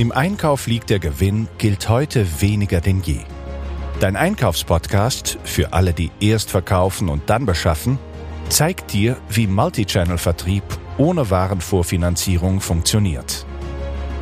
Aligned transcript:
Im 0.00 0.12
Einkauf 0.12 0.66
liegt 0.66 0.88
der 0.88 0.98
Gewinn 0.98 1.46
gilt 1.58 1.90
heute 1.90 2.40
weniger 2.40 2.80
denn 2.80 3.02
je. 3.02 3.18
Dein 4.00 4.16
Einkaufspodcast 4.16 5.38
für 5.44 5.74
alle, 5.74 5.92
die 5.92 6.10
erst 6.20 6.50
verkaufen 6.50 7.10
und 7.10 7.28
dann 7.28 7.44
beschaffen, 7.44 7.98
zeigt 8.48 8.94
dir, 8.94 9.18
wie 9.28 9.46
Multichannel-Vertrieb 9.46 10.62
ohne 10.96 11.28
Warenvorfinanzierung 11.28 12.62
funktioniert. 12.62 13.44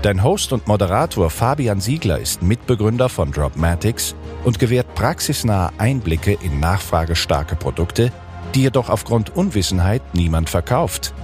Dein 0.02 0.24
Host 0.24 0.52
und 0.52 0.66
Moderator 0.66 1.30
Fabian 1.30 1.80
Siegler 1.80 2.18
ist 2.18 2.42
Mitbegründer 2.42 3.08
von 3.08 3.30
Dropmatics 3.30 4.16
und 4.42 4.58
gewährt 4.58 4.96
praxisnahe 4.96 5.70
Einblicke 5.78 6.36
in 6.42 6.58
nachfragestarke 6.58 7.54
Produkte, 7.54 8.10
die 8.52 8.62
jedoch 8.62 8.88
aufgrund 8.88 9.36
Unwissenheit 9.36 10.02
niemand 10.12 10.50
verkauft. 10.50 11.14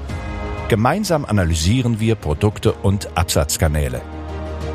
Gemeinsam 0.68 1.24
analysieren 1.24 1.98
wir 1.98 2.14
Produkte 2.14 2.72
und 2.72 3.18
Absatzkanäle. 3.18 4.00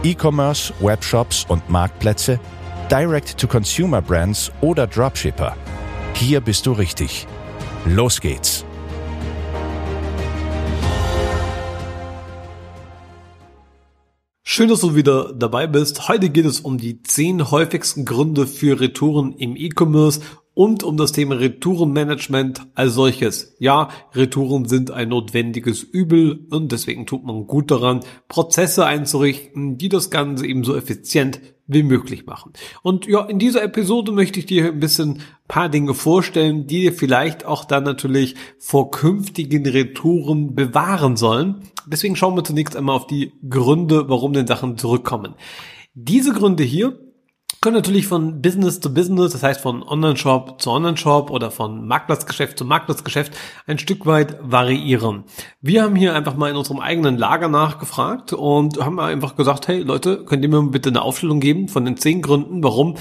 E-Commerce, 0.01 0.73
Webshops 0.79 1.45
und 1.49 1.69
Marktplätze, 1.69 2.39
Direct-to-Consumer-Brands 2.89 4.49
oder 4.61 4.87
Dropshipper. 4.87 5.57
Hier 6.13 6.39
bist 6.39 6.65
du 6.65 6.71
richtig. 6.71 7.27
Los 7.85 8.21
geht's! 8.21 8.63
Schön, 14.45 14.69
dass 14.69 14.79
du 14.79 14.95
wieder 14.95 15.33
dabei 15.33 15.67
bist. 15.67 16.07
Heute 16.07 16.29
geht 16.29 16.45
es 16.45 16.61
um 16.61 16.77
die 16.77 17.03
zehn 17.03 17.51
häufigsten 17.51 18.05
Gründe 18.05 18.47
für 18.47 18.79
Retouren 18.79 19.33
im 19.33 19.57
E-Commerce 19.57 20.21
und 20.59 20.83
um 20.83 20.97
das 20.97 21.13
Thema 21.13 21.35
Retourenmanagement 21.35 22.67
als 22.75 22.93
solches. 22.93 23.55
Ja, 23.59 23.87
Retouren 24.13 24.65
sind 24.67 24.91
ein 24.91 25.07
notwendiges 25.07 25.83
Übel 25.83 26.45
und 26.49 26.73
deswegen 26.73 27.05
tut 27.05 27.23
man 27.23 27.47
gut 27.47 27.71
daran, 27.71 28.01
Prozesse 28.27 28.85
einzurichten, 28.85 29.77
die 29.77 29.87
das 29.87 30.09
Ganze 30.09 30.45
eben 30.45 30.65
so 30.65 30.75
effizient 30.75 31.39
wie 31.67 31.81
möglich 31.81 32.25
machen. 32.25 32.51
Und 32.83 33.07
ja, 33.07 33.23
in 33.23 33.39
dieser 33.39 33.63
Episode 33.63 34.11
möchte 34.11 34.39
ich 34.39 34.47
dir 34.47 34.65
ein 34.65 34.81
bisschen 34.81 35.21
paar 35.47 35.69
Dinge 35.69 35.93
vorstellen, 35.93 36.67
die 36.67 36.81
dir 36.81 36.91
vielleicht 36.91 37.45
auch 37.45 37.63
dann 37.63 37.85
natürlich 37.85 38.35
vor 38.57 38.91
künftigen 38.91 39.65
Retouren 39.65 40.55
bewahren 40.55 41.15
sollen. 41.15 41.61
Deswegen 41.87 42.17
schauen 42.17 42.35
wir 42.35 42.43
zunächst 42.43 42.75
einmal 42.75 42.97
auf 42.97 43.07
die 43.07 43.31
Gründe, 43.49 44.09
warum 44.09 44.33
denn 44.33 44.45
Sachen 44.45 44.77
zurückkommen. 44.77 45.35
Diese 45.93 46.33
Gründe 46.33 46.63
hier 46.65 46.99
können 47.61 47.75
natürlich 47.75 48.07
von 48.07 48.41
Business 48.41 48.79
zu 48.79 48.93
Business, 48.93 49.33
das 49.33 49.43
heißt 49.43 49.59
von 49.59 49.83
Online-Shop 49.83 50.61
zu 50.61 50.71
Online-Shop 50.71 51.29
oder 51.29 51.51
von 51.51 51.85
Marktplatzgeschäft 51.87 52.57
zu 52.57 52.63
Marktplatzgeschäft 52.63 53.33
ein 53.67 53.77
Stück 53.77 54.05
weit 54.05 54.37
variieren. 54.41 55.25
Wir 55.59 55.83
haben 55.83 55.95
hier 55.95 56.15
einfach 56.15 56.35
mal 56.35 56.49
in 56.49 56.55
unserem 56.55 56.79
eigenen 56.79 57.17
Lager 57.17 57.49
nachgefragt 57.49 58.31
und 58.31 58.79
haben 58.79 58.99
einfach 58.99 59.35
gesagt, 59.35 59.67
hey 59.67 59.81
Leute, 59.81 60.23
könnt 60.23 60.43
ihr 60.43 60.49
mir 60.49 60.63
bitte 60.63 60.89
eine 60.89 61.01
Aufstellung 61.01 61.41
geben 61.41 61.67
von 61.67 61.83
den 61.83 61.97
zehn 61.97 62.21
Gründen, 62.21 62.63
warum 62.63 62.95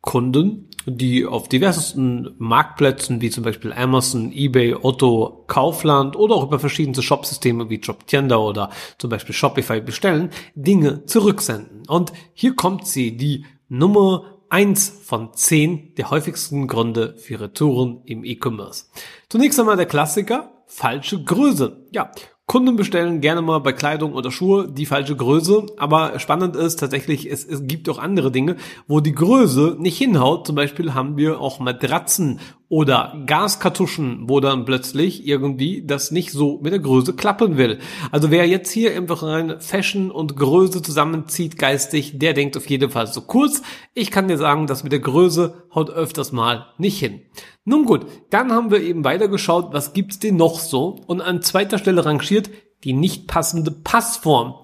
Kunden, 0.00 0.68
die 0.86 1.24
auf 1.24 1.48
diversesten 1.48 2.34
Marktplätzen 2.38 3.20
wie 3.20 3.30
zum 3.30 3.42
Beispiel 3.42 3.72
Amazon, 3.72 4.30
eBay, 4.32 4.74
Otto, 4.74 5.44
Kaufland 5.48 6.14
oder 6.14 6.34
auch 6.34 6.44
über 6.44 6.58
verschiedene 6.60 7.02
Shopsysteme 7.02 7.70
wie 7.70 7.80
Jobtienda 7.80 8.36
oder 8.36 8.70
zum 8.98 9.10
Beispiel 9.10 9.34
Shopify 9.34 9.80
bestellen, 9.80 10.30
Dinge 10.54 11.06
zurücksenden. 11.06 11.82
Und 11.88 12.12
hier 12.34 12.54
kommt 12.54 12.86
sie, 12.86 13.16
die 13.16 13.46
Nummer 13.76 14.44
eins 14.50 14.88
von 14.88 15.34
zehn 15.34 15.96
der 15.96 16.10
häufigsten 16.10 16.68
Gründe 16.68 17.16
für 17.18 17.40
Retouren 17.40 18.02
im 18.04 18.24
E-Commerce. 18.24 18.84
Zunächst 19.28 19.58
einmal 19.58 19.76
der 19.76 19.86
Klassiker, 19.86 20.62
falsche 20.68 21.24
Größe. 21.24 21.84
Ja, 21.90 22.12
Kunden 22.46 22.76
bestellen 22.76 23.22
gerne 23.22 23.40
mal 23.40 23.60
bei 23.60 23.72
Kleidung 23.72 24.12
oder 24.12 24.30
Schuhe 24.30 24.68
die 24.68 24.84
falsche 24.84 25.16
Größe, 25.16 25.64
aber 25.78 26.18
spannend 26.18 26.56
ist 26.56 26.78
tatsächlich, 26.78 27.30
es, 27.30 27.42
es 27.42 27.66
gibt 27.66 27.88
auch 27.88 27.98
andere 27.98 28.30
Dinge, 28.30 28.56
wo 28.86 29.00
die 29.00 29.14
Größe 29.14 29.76
nicht 29.78 29.96
hinhaut. 29.96 30.46
Zum 30.46 30.54
Beispiel 30.54 30.92
haben 30.92 31.16
wir 31.16 31.40
auch 31.40 31.58
Matratzen 31.58 32.40
oder 32.68 33.16
Gaskartuschen, 33.24 34.28
wo 34.28 34.40
dann 34.40 34.66
plötzlich 34.66 35.26
irgendwie 35.26 35.84
das 35.86 36.10
nicht 36.10 36.32
so 36.32 36.60
mit 36.62 36.72
der 36.72 36.80
Größe 36.80 37.14
klappen 37.14 37.56
will. 37.56 37.78
Also 38.10 38.30
wer 38.30 38.46
jetzt 38.46 38.70
hier 38.70 38.94
einfach 38.94 39.22
rein 39.22 39.58
Fashion 39.60 40.10
und 40.10 40.36
Größe 40.36 40.82
zusammenzieht 40.82 41.56
geistig, 41.56 42.18
der 42.18 42.34
denkt 42.34 42.58
auf 42.58 42.68
jeden 42.68 42.90
Fall 42.90 43.06
so 43.06 43.22
kurz. 43.22 43.62
Ich 43.94 44.10
kann 44.10 44.28
dir 44.28 44.38
sagen, 44.38 44.66
dass 44.66 44.82
mit 44.82 44.92
der 44.92 45.00
Größe 45.00 45.62
haut 45.74 45.88
öfters 45.88 46.30
mal 46.30 46.66
nicht 46.76 46.98
hin. 46.98 47.22
Nun 47.64 47.86
gut, 47.86 48.06
dann 48.30 48.52
haben 48.52 48.70
wir 48.70 48.80
eben 48.80 49.04
weitergeschaut, 49.04 49.72
was 49.72 49.94
gibt's 49.94 50.18
denn 50.18 50.36
noch 50.36 50.58
so? 50.58 51.00
Und 51.06 51.22
an 51.22 51.42
zweiter 51.42 51.78
Stelle 51.78 52.04
rangiert 52.04 52.50
die 52.84 52.92
nicht 52.92 53.26
passende 53.26 53.70
Passform. 53.70 54.54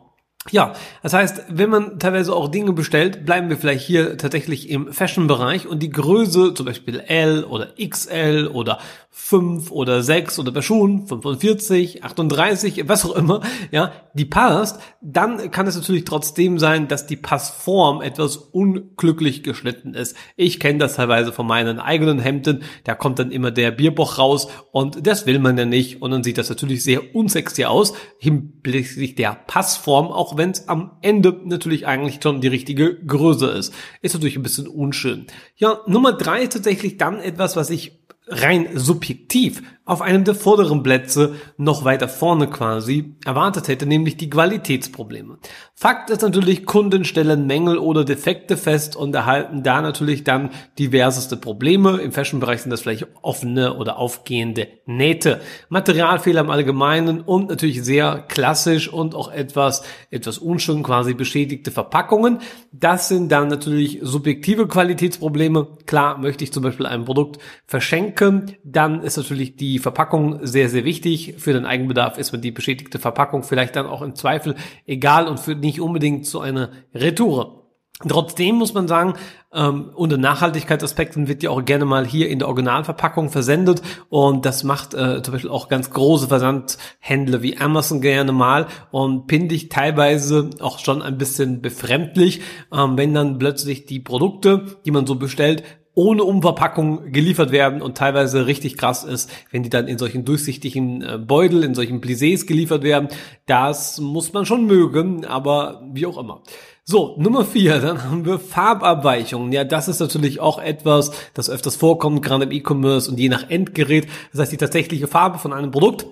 Ja, 0.51 0.73
das 1.03 1.13
heißt, 1.13 1.45
wenn 1.49 1.69
man 1.69 1.99
teilweise 1.99 2.35
auch 2.35 2.49
Dinge 2.49 2.73
bestellt, 2.73 3.27
bleiben 3.27 3.51
wir 3.51 3.59
vielleicht 3.59 3.87
hier 3.87 4.17
tatsächlich 4.17 4.71
im 4.71 4.91
Fashion-Bereich 4.91 5.67
und 5.67 5.83
die 5.83 5.91
Größe, 5.91 6.55
zum 6.55 6.65
Beispiel 6.65 6.99
L 7.01 7.45
oder 7.45 7.75
XL 7.79 8.51
oder 8.53 8.79
5 9.13 9.73
oder 9.73 10.05
6 10.05 10.39
oder 10.39 10.53
bei 10.53 10.63
Schuhen 10.63 11.07
45, 11.07 12.05
38, 12.05 12.89
was 12.89 13.05
auch 13.05 13.17
immer, 13.17 13.43
ja, 13.73 13.93
die 14.15 14.25
passt, 14.25 14.81
dann 15.01 15.51
kann 15.51 15.67
es 15.67 15.75
natürlich 15.75 16.05
trotzdem 16.05 16.61
sein, 16.61 16.87
dass 16.87 17.09
die 17.09 17.17
Passform 17.17 18.03
etwas 18.03 18.37
unglücklich 18.37 19.43
geschnitten 19.43 19.95
ist. 19.95 20.17
Ich 20.37 20.61
kenne 20.61 20.79
das 20.79 20.95
teilweise 20.95 21.33
von 21.33 21.47
meinen 21.47 21.81
eigenen 21.81 22.21
Hemden, 22.21 22.63
da 22.85 22.95
kommt 22.95 23.19
dann 23.19 23.33
immer 23.33 23.51
der 23.51 23.73
Bierboch 23.73 24.19
raus 24.19 24.47
und 24.71 25.05
das 25.05 25.27
will 25.27 25.41
man 25.41 25.59
ja 25.59 25.65
nicht 25.65 26.01
und 26.01 26.13
dann 26.13 26.23
sieht 26.23 26.39
das 26.39 26.49
natürlich 26.49 26.85
sehr 26.85 27.15
unsexy 27.15 27.65
aus, 27.65 27.95
hinblicklich 28.19 29.17
der 29.17 29.33
Passform, 29.47 30.07
auch 30.07 30.37
wenn 30.37 30.51
es 30.51 30.69
am 30.69 30.93
Ende 31.03 31.41
natürlich 31.45 31.85
eigentlich 31.85 32.21
schon 32.23 32.41
die 32.41 32.49
richtige 32.49 32.95
Größe 32.95 33.49
ist. 33.49 33.75
Ist 34.03 34.15
natürlich 34.15 34.37
ein 34.37 34.45
bisschen 34.45 34.69
unschön. 34.69 35.27
Ja, 35.57 35.81
Nummer 35.89 36.13
drei 36.13 36.43
ist 36.43 36.53
tatsächlich 36.53 36.97
dann 36.97 37.19
etwas, 37.19 37.57
was 37.57 37.71
ich 37.71 38.00
rein 38.31 38.69
subjektiv 38.75 39.63
auf 39.91 40.03
einem 40.03 40.23
der 40.23 40.37
vorderen 40.37 40.85
Plätze 40.85 41.35
noch 41.57 41.85
weiter 41.85 42.07
vorne 42.07 42.47
quasi 42.47 43.17
erwartet 43.25 43.67
hätte, 43.67 43.87
nämlich 43.87 44.17
die 44.17 44.31
Qualitätsprobleme. 44.31 45.39
Fakt 45.75 46.11
ist 46.11 46.23
natürlich, 46.23 46.65
Kunden 46.65 47.05
stellen 47.05 47.49
Mängel 47.49 47.77
oder 47.77 48.05
Defekte 48.05 48.57
fest 48.57 48.95
und 48.95 49.13
erhalten 49.17 49.65
da 49.65 49.83
natürlich 49.83 50.23
dann 50.23 50.51
diverseste 50.79 51.37
Probleme. 51.37 51.97
Im 51.97 52.13
Fashion-Bereich 52.13 52.63
sind 52.63 52.71
das 52.71 52.83
vielleicht 52.83 53.09
offene 53.23 53.75
oder 53.79 53.97
aufgehende 53.97 54.69
Nähte, 54.87 55.41
Materialfehler 55.71 56.43
im 56.43 56.51
Allgemeinen 56.51 57.23
und 57.23 57.49
natürlich 57.49 57.83
sehr 57.83 58.25
klassisch 58.29 58.93
und 58.93 59.17
auch 59.17 59.33
etwas, 59.33 59.83
etwas 60.11 60.39
unschön 60.39 60.85
quasi 60.85 61.15
beschädigte 61.15 61.73
Verpackungen. 61.73 62.39
Das 62.71 63.09
sind 63.09 63.33
dann 63.33 63.49
natürlich 63.49 63.99
subjektive 64.03 64.69
Qualitätsprobleme. 64.69 65.67
Klar, 65.87 66.19
möchte 66.19 66.45
ich 66.45 66.53
zum 66.53 66.63
Beispiel 66.63 66.87
ein 66.87 67.05
Produkt 67.07 67.41
verschenken, 67.67 68.20
dann 68.65 69.03
ist 69.03 69.17
natürlich 69.17 69.57
die 69.57 69.79
Verpackung 69.79 70.41
sehr, 70.43 70.69
sehr 70.69 70.85
wichtig. 70.85 71.35
Für 71.39 71.53
den 71.53 71.67
Eigenbedarf 71.67 72.19
ist 72.19 72.33
man 72.33 72.41
die 72.41 72.51
beschädigte 72.51 72.99
Verpackung 72.99 73.43
vielleicht 73.43 73.77
dann 73.77 73.87
auch 73.87 74.03
im 74.03 74.15
Zweifel 74.15 74.55
egal 74.87 75.29
und 75.29 75.41
führt 75.41 75.61
nicht 75.61 75.81
unbedingt 75.81 76.27
zu 76.27 76.41
einer 76.41 76.71
Retoure. 76.95 77.61
Trotzdem 78.09 78.57
muss 78.57 78.73
man 78.73 78.89
sagen, 78.89 79.13
ähm, 79.53 79.91
unter 79.95 80.17
Nachhaltigkeitsaspekten 80.17 81.29
wird 81.29 81.43
ja 81.43 81.51
auch 81.51 81.63
gerne 81.63 81.85
mal 81.85 82.07
hier 82.07 82.31
in 82.31 82.39
der 82.39 82.49
Originalverpackung 82.49 83.29
versendet 83.29 83.83
und 84.09 84.47
das 84.47 84.65
macht 84.65 84.95
äh, 84.95 85.23
zum 85.23 85.33
Beispiel 85.33 85.51
auch 85.51 85.69
ganz 85.69 85.91
große 85.91 86.29
Versandhändler 86.29 87.43
wie 87.43 87.59
Amazon 87.59 88.01
gerne 88.01 88.33
mal 88.33 88.69
und 88.91 89.29
finde 89.29 89.55
ich 89.55 89.69
teilweise 89.69 90.49
auch 90.61 90.79
schon 90.79 91.03
ein 91.03 91.19
bisschen 91.19 91.61
befremdlich, 91.61 92.41
ähm, 92.73 92.97
wenn 92.97 93.13
dann 93.13 93.39
plötzlich 93.39 93.85
die 93.85 94.01
Produkte, 94.01 94.79
die 94.87 94.93
man 94.93 95.07
so 95.07 95.17
bestellt, 95.17 95.63
ohne 96.01 96.25
Umverpackung 96.25 97.13
geliefert 97.13 97.53
werden 97.53 97.83
und 97.83 97.99
teilweise 97.99 98.47
richtig 98.47 98.79
krass 98.79 99.05
ist, 99.05 99.31
wenn 99.51 99.63
die 99.63 99.69
dann 99.69 99.87
in 99.87 99.99
solchen 99.99 100.25
durchsichtigen 100.25 101.03
äh, 101.03 101.19
Beutel, 101.19 101.63
in 101.63 101.75
solchen 101.75 102.01
Plissés 102.01 102.47
geliefert 102.47 102.83
werden. 102.83 103.09
Das 103.45 104.01
muss 104.01 104.33
man 104.33 104.47
schon 104.47 104.65
mögen, 104.65 105.27
aber 105.27 105.83
wie 105.93 106.07
auch 106.07 106.17
immer. 106.17 106.41
So, 106.85 107.17
Nummer 107.19 107.45
vier, 107.45 107.81
dann 107.81 108.03
haben 108.03 108.25
wir 108.25 108.39
Farbabweichungen. 108.39 109.53
Ja, 109.53 109.65
das 109.65 109.89
ist 109.89 110.01
natürlich 110.01 110.41
auch 110.41 110.59
etwas, 110.59 111.13
das 111.35 111.51
öfters 111.51 111.77
vorkommt, 111.77 112.23
gerade 112.23 112.45
im 112.45 112.51
E-Commerce 112.51 113.11
und 113.11 113.21
je 113.21 113.29
nach 113.29 113.51
Endgerät. 113.51 114.09
Das 114.33 114.41
heißt, 114.41 114.53
die 114.53 114.57
tatsächliche 114.57 115.07
Farbe 115.07 115.39
von 115.39 115.53
einem 115.53 115.71
Produkt 115.71 116.07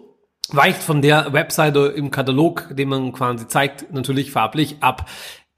weicht 0.50 0.82
von 0.82 1.00
der 1.00 1.32
Webseite 1.32 1.94
im 1.96 2.11
Katalog, 2.11 2.69
den 2.73 2.90
man 2.90 3.12
quasi 3.12 3.49
zeigt, 3.49 3.90
natürlich 3.94 4.32
farblich 4.32 4.76
ab. 4.81 5.08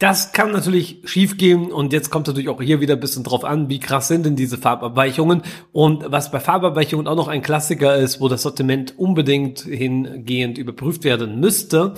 Das 0.00 0.32
kann 0.32 0.50
natürlich 0.50 1.02
schiefgehen 1.05 1.70
und 1.70 1.93
jetzt 1.93 2.08
kommt 2.08 2.26
natürlich 2.26 2.49
auch 2.49 2.62
hier 2.62 2.81
wieder 2.81 2.94
ein 2.94 3.00
bisschen 3.00 3.23
drauf 3.23 3.44
an, 3.44 3.69
wie 3.69 3.81
krass 3.81 4.08
sind 4.08 4.25
denn 4.25 4.35
diese 4.35 4.56
Farbabweichungen. 4.56 5.43
Und 5.73 6.11
was 6.11 6.31
bei 6.31 6.41
Farbabweichungen 6.41 7.06
auch 7.06 7.17
noch 7.17 7.29
ein 7.29 7.43
Klassiker 7.43 7.97
ist, 7.97 8.19
wo 8.19 8.29
das 8.29 8.41
Sortiment 8.41 8.99
unbedingt 8.99 9.61
hingehend 9.61 10.56
überprüft 10.56 11.05
werden 11.05 11.38
müsste, 11.38 11.93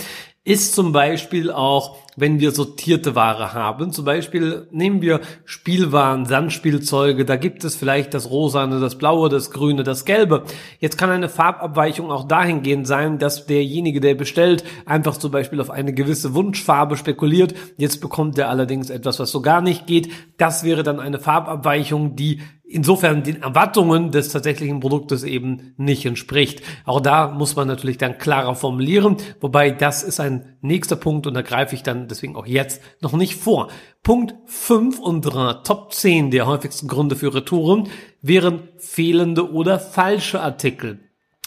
ist 0.44 0.74
zum 0.74 0.90
Beispiel 0.90 1.52
auch, 1.52 1.98
wenn 2.16 2.40
wir 2.40 2.50
sortierte 2.50 3.14
Ware 3.14 3.54
haben. 3.54 3.92
Zum 3.92 4.04
Beispiel 4.04 4.66
nehmen 4.72 5.00
wir 5.00 5.20
Spielwaren, 5.44 6.26
Sandspielzeuge, 6.26 7.24
da 7.24 7.36
gibt 7.36 7.62
es 7.64 7.76
vielleicht 7.76 8.12
das 8.12 8.28
Rosane, 8.28 8.80
das 8.80 8.98
Blaue, 8.98 9.28
das 9.28 9.52
Grüne, 9.52 9.84
das 9.84 10.04
Gelbe. 10.04 10.42
Jetzt 10.80 10.98
kann 10.98 11.10
eine 11.10 11.28
Farbabweichung 11.28 12.10
auch 12.10 12.26
dahingehend 12.26 12.88
sein, 12.88 13.18
dass 13.18 13.46
derjenige, 13.46 14.00
der 14.00 14.16
bestellt, 14.16 14.64
einfach 14.84 15.16
zum 15.16 15.30
Beispiel 15.30 15.60
auf 15.60 15.70
eine 15.70 15.94
gewisse 15.94 16.34
Wunschfarbe 16.34 16.96
spekuliert. 16.96 17.54
Jetzt 17.76 18.00
bekommt 18.00 18.36
er 18.36 18.50
allerdings 18.50 18.90
etwas, 18.90 19.20
was 19.20 19.30
so 19.30 19.42
gar 19.42 19.60
nicht 19.60 19.86
geht. 19.86 20.10
Das 20.38 20.64
wäre 20.64 20.82
dann 20.82 20.98
eine 20.98 21.20
Farbabweichung, 21.20 22.16
die 22.16 22.40
insofern 22.72 23.22
den 23.22 23.42
Erwartungen 23.42 24.10
des 24.10 24.30
tatsächlichen 24.30 24.80
Produktes 24.80 25.24
eben 25.24 25.74
nicht 25.76 26.06
entspricht. 26.06 26.62
Auch 26.84 27.00
da 27.00 27.28
muss 27.28 27.56
man 27.56 27.68
natürlich 27.68 27.98
dann 27.98 28.18
klarer 28.18 28.54
formulieren, 28.54 29.16
wobei 29.40 29.70
das 29.70 30.02
ist 30.02 30.20
ein 30.20 30.56
nächster 30.60 30.96
Punkt 30.96 31.26
und 31.26 31.34
da 31.34 31.42
greife 31.42 31.74
ich 31.74 31.82
dann 31.82 32.08
deswegen 32.08 32.36
auch 32.36 32.46
jetzt 32.46 32.80
noch 33.00 33.12
nicht 33.12 33.36
vor. 33.36 33.68
Punkt 34.02 34.34
5 34.46 34.98
unserer 34.98 35.62
Top 35.62 35.92
10 35.92 36.30
der 36.30 36.46
häufigsten 36.46 36.88
Gründe 36.88 37.16
für 37.16 37.34
Retouren 37.34 37.88
wären 38.20 38.68
fehlende 38.78 39.52
oder 39.52 39.78
falsche 39.78 40.40
Artikel. 40.40 41.00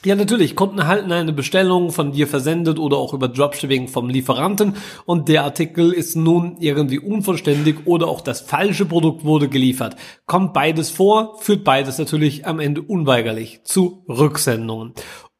Ja, 0.05 0.13
natürlich. 0.13 0.55
Kunden 0.55 0.77
erhalten 0.77 1.11
eine 1.11 1.33
Bestellung 1.33 1.91
von 1.91 2.11
dir 2.11 2.27
versendet 2.27 2.77
oder 2.77 2.97
auch 2.97 3.15
über 3.15 3.27
Dropshipping 3.27 3.87
vom 3.87 4.07
Lieferanten 4.07 4.75
und 5.07 5.29
der 5.29 5.43
Artikel 5.43 5.91
ist 5.91 6.15
nun 6.15 6.57
irgendwie 6.59 6.99
unvollständig 6.99 7.77
oder 7.85 8.07
auch 8.07 8.21
das 8.21 8.41
falsche 8.41 8.85
Produkt 8.85 9.25
wurde 9.25 9.49
geliefert. 9.49 9.95
Kommt 10.27 10.53
beides 10.53 10.91
vor, 10.91 11.39
führt 11.39 11.63
beides 11.63 11.97
natürlich 11.97 12.45
am 12.45 12.59
Ende 12.59 12.83
unweigerlich 12.83 13.61
zu 13.63 14.03
Rücksendungen. 14.07 14.93